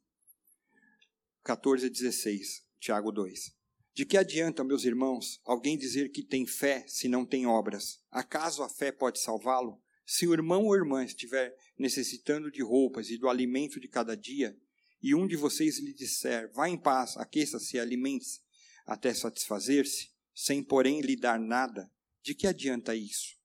[1.43, 3.55] 14 a 16, Tiago 2.
[3.93, 7.99] De que adianta, meus irmãos, alguém dizer que tem fé se não tem obras?
[8.11, 9.82] Acaso a fé pode salvá-lo?
[10.05, 14.55] Se o irmão ou irmã estiver necessitando de roupas e do alimento de cada dia,
[15.01, 18.39] e um de vocês lhe disser, vá em paz, aqueça-se e alimente-se,
[18.86, 23.36] até satisfazer-se, sem porém lhe dar nada, de que adianta isso?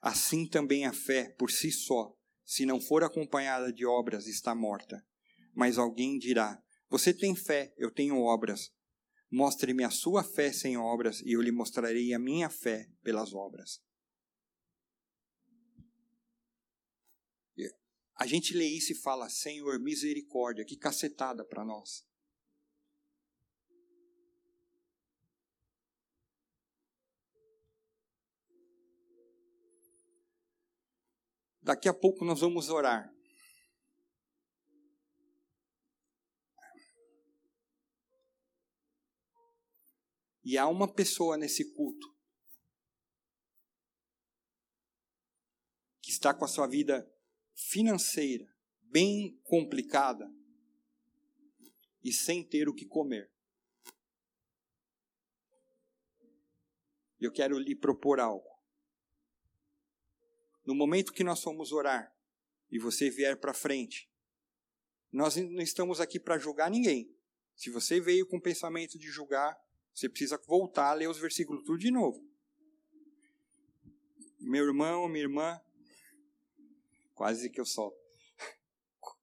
[0.00, 2.14] Assim também a fé, por si só,
[2.44, 5.04] se não for acompanhada de obras, está morta.
[5.54, 8.72] Mas alguém dirá: Você tem fé, eu tenho obras.
[9.30, 13.82] Mostre-me a sua fé sem obras, e eu lhe mostrarei a minha fé pelas obras.
[18.16, 22.06] A gente lê isso e fala: Senhor, misericórdia, que cacetada para nós.
[31.60, 33.13] Daqui a pouco nós vamos orar.
[40.44, 42.14] E há uma pessoa nesse culto
[46.02, 47.10] que está com a sua vida
[47.54, 50.30] financeira bem complicada
[52.02, 53.32] e sem ter o que comer.
[57.18, 58.48] Eu quero lhe propor algo.
[60.64, 62.14] No momento que nós formos orar
[62.70, 64.10] e você vier para frente,
[65.10, 67.16] nós não estamos aqui para julgar ninguém.
[67.56, 69.58] Se você veio com o pensamento de julgar,
[69.94, 72.20] você precisa voltar a ler os versículos tudo de novo.
[74.40, 75.60] Meu irmão, minha irmã,
[77.14, 77.96] quase que eu solto.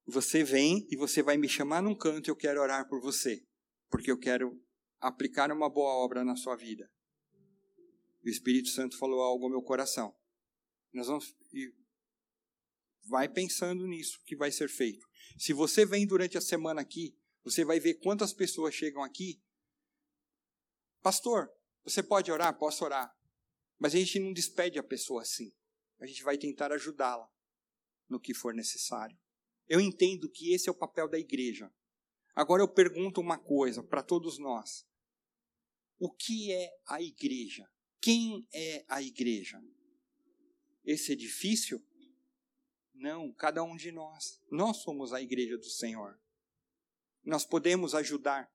[0.06, 3.46] Você vem e você vai me chamar num canto e eu quero orar por você,
[3.90, 4.60] porque eu quero
[5.00, 6.90] aplicar uma boa obra na sua vida.
[8.24, 10.14] O Espírito Santo falou algo ao meu coração.
[10.92, 11.34] Nós vamos,
[13.08, 15.06] vai pensando nisso que vai ser feito.
[15.38, 19.40] Se você vem durante a semana aqui, você vai ver quantas pessoas chegam aqui.
[21.02, 21.52] Pastor,
[21.84, 22.56] você pode orar?
[22.56, 23.12] Posso orar.
[23.78, 25.52] Mas a gente não despede a pessoa assim.
[26.00, 27.28] A gente vai tentar ajudá-la
[28.08, 29.18] no que for necessário.
[29.68, 31.72] Eu entendo que esse é o papel da igreja.
[32.34, 34.86] Agora eu pergunto uma coisa para todos nós:
[35.98, 37.68] o que é a igreja?
[38.00, 39.60] Quem é a igreja?
[40.84, 41.84] Esse edifício?
[42.94, 44.40] Não, cada um de nós.
[44.50, 46.20] Nós somos a igreja do Senhor.
[47.24, 48.52] Nós podemos ajudar.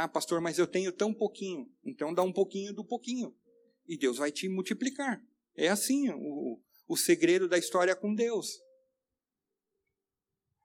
[0.00, 1.68] Ah, pastor, mas eu tenho tão pouquinho.
[1.84, 3.36] Então dá um pouquinho do pouquinho.
[3.84, 5.20] E Deus vai te multiplicar.
[5.56, 8.62] É assim o, o segredo da história com Deus.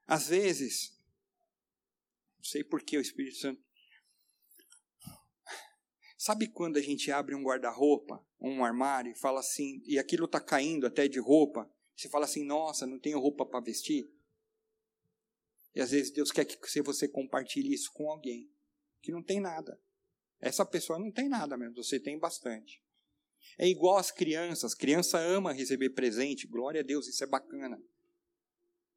[0.06, 0.96] Às vezes,
[2.38, 3.60] não sei por que o Espírito Santo.
[6.16, 10.40] Sabe quando a gente abre um guarda-roupa, um armário, e fala assim, e aquilo está
[10.40, 14.08] caindo até de roupa, você fala assim, nossa, não tenho roupa para vestir?
[15.74, 18.54] E às vezes Deus quer que você compartilhe isso com alguém
[19.04, 19.80] que não tem nada.
[20.40, 22.82] Essa pessoa não tem nada mesmo, você tem bastante.
[23.58, 27.80] É igual às crianças, criança ama receber presente, glória a Deus, isso é bacana.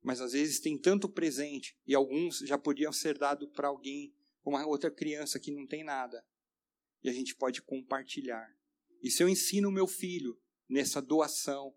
[0.01, 4.65] Mas às vezes tem tanto presente e alguns já podiam ser dados para alguém, uma
[4.65, 6.25] outra criança que não tem nada.
[7.03, 8.49] E a gente pode compartilhar.
[9.03, 11.75] E se eu ensino o meu filho nessa doação,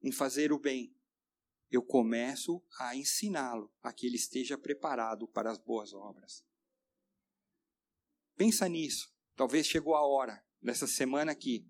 [0.00, 0.94] em fazer o bem,
[1.68, 6.45] eu começo a ensiná-lo a que ele esteja preparado para as boas obras.
[8.36, 9.12] Pensa nisso.
[9.34, 11.66] Talvez chegou a hora, nessa semana aqui,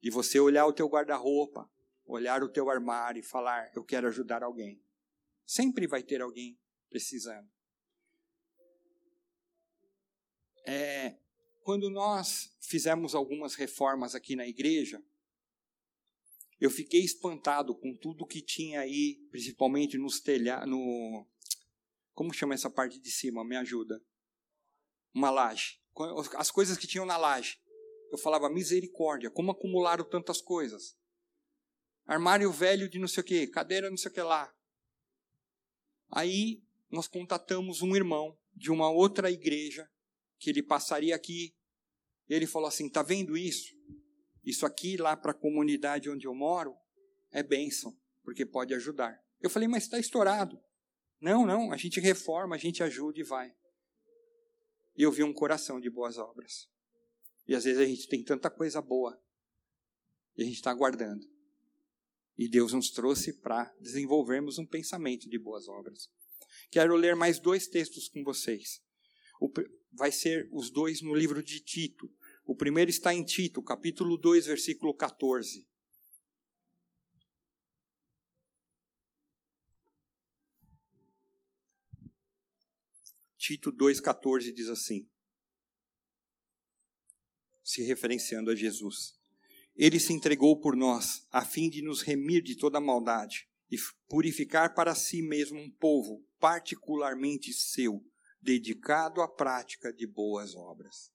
[0.00, 1.70] de você olhar o teu guarda-roupa,
[2.04, 4.82] olhar o teu armário e falar: Eu quero ajudar alguém.
[5.46, 7.48] Sempre vai ter alguém precisando.
[10.66, 11.16] É,
[11.62, 15.02] quando nós fizemos algumas reformas aqui na igreja,
[16.60, 21.26] eu fiquei espantado com tudo que tinha aí, principalmente nos telhados, no
[22.18, 23.44] como chama essa parte de cima?
[23.44, 24.02] Me ajuda.
[25.14, 25.80] Uma laje.
[26.36, 27.58] As coisas que tinham na laje.
[28.10, 30.96] Eu falava, misericórdia, como acumularam tantas coisas?
[32.06, 34.54] Armário velho de não sei o que, cadeira não sei o que lá.
[36.10, 39.90] Aí nós contatamos um irmão de uma outra igreja
[40.38, 41.54] que ele passaria aqui.
[42.28, 43.76] Ele falou assim: "Tá vendo isso?
[44.42, 46.74] Isso aqui lá para a comunidade onde eu moro
[47.30, 49.22] é bênção, porque pode ajudar".
[49.40, 50.58] Eu falei: "Mas está estourado".
[51.20, 53.54] Não, não, a gente reforma, a gente ajuda e vai.
[54.98, 56.68] E eu vi um coração de boas obras.
[57.46, 59.16] E às vezes a gente tem tanta coisa boa
[60.36, 61.24] e a gente está aguardando.
[62.36, 66.10] E Deus nos trouxe para desenvolvermos um pensamento de boas obras.
[66.68, 68.82] Quero ler mais dois textos com vocês.
[69.40, 69.48] O,
[69.92, 72.12] vai ser os dois no livro de Tito.
[72.44, 75.67] O primeiro está em Tito, capítulo 2, versículo 14.
[83.48, 85.08] Tito 2,14 diz assim,
[87.64, 89.18] se referenciando a Jesus.
[89.74, 93.76] Ele se entregou por nós, a fim de nos remir de toda maldade e
[94.06, 98.04] purificar para si mesmo um povo particularmente seu,
[98.38, 101.10] dedicado à prática de boas obras.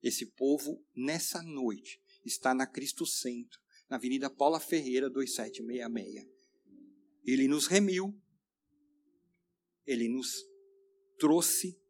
[0.00, 3.60] Esse povo, nessa noite, está na Cristo Centro,
[3.90, 6.28] na Avenida Paula Ferreira, 2766.
[7.24, 8.16] Ele nos remiu,
[9.84, 10.53] ele nos
[11.18, 11.80] trouxe,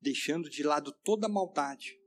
[0.00, 1.98] deixando de lado toda a maldade,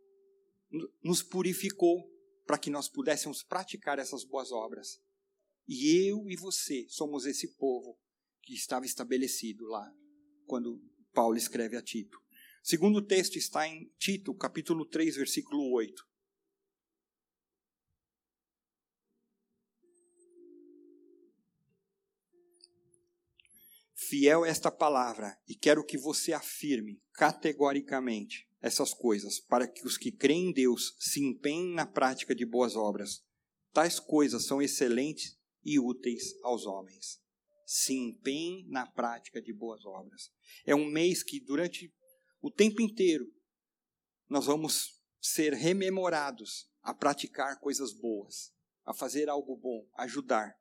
[1.03, 2.09] nos purificou
[2.45, 5.01] para que nós pudéssemos praticar essas boas obras.
[5.67, 7.99] E eu e você somos esse povo
[8.41, 9.93] que estava estabelecido lá,
[10.45, 10.81] quando
[11.13, 12.17] Paulo escreve a Tito.
[12.17, 16.06] O segundo texto está em Tito, capítulo 3, versículo 8.
[24.07, 30.13] Fiel esta palavra, e quero que você afirme categoricamente essas coisas, para que os que
[30.13, 33.21] creem em Deus se empenhem na prática de boas obras.
[33.73, 37.19] Tais coisas são excelentes e úteis aos homens.
[37.65, 40.31] Se empenhem na prática de boas obras.
[40.65, 41.93] É um mês que, durante
[42.41, 43.29] o tempo inteiro,
[44.29, 48.53] nós vamos ser rememorados a praticar coisas boas,
[48.85, 50.55] a fazer algo bom, ajudar.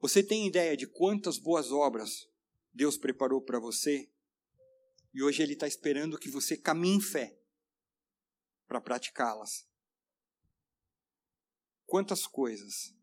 [0.00, 2.26] Você tem ideia de quantas boas obras
[2.72, 4.08] Deus preparou para você
[5.12, 7.36] e hoje Ele está esperando que você caminhe em fé
[8.66, 9.68] para praticá-las.
[11.84, 12.94] Quantas coisas.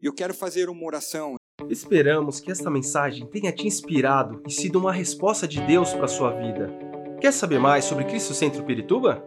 [0.00, 1.36] E eu quero fazer uma oração.
[1.68, 6.30] Esperamos que esta mensagem tenha te inspirado e sido uma resposta de Deus para sua
[6.40, 6.70] vida.
[7.20, 9.22] Quer saber mais sobre Cristo Centro Pirituba?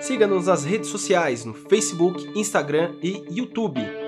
[0.00, 4.07] Siga-nos nas redes sociais no Facebook, Instagram e YouTube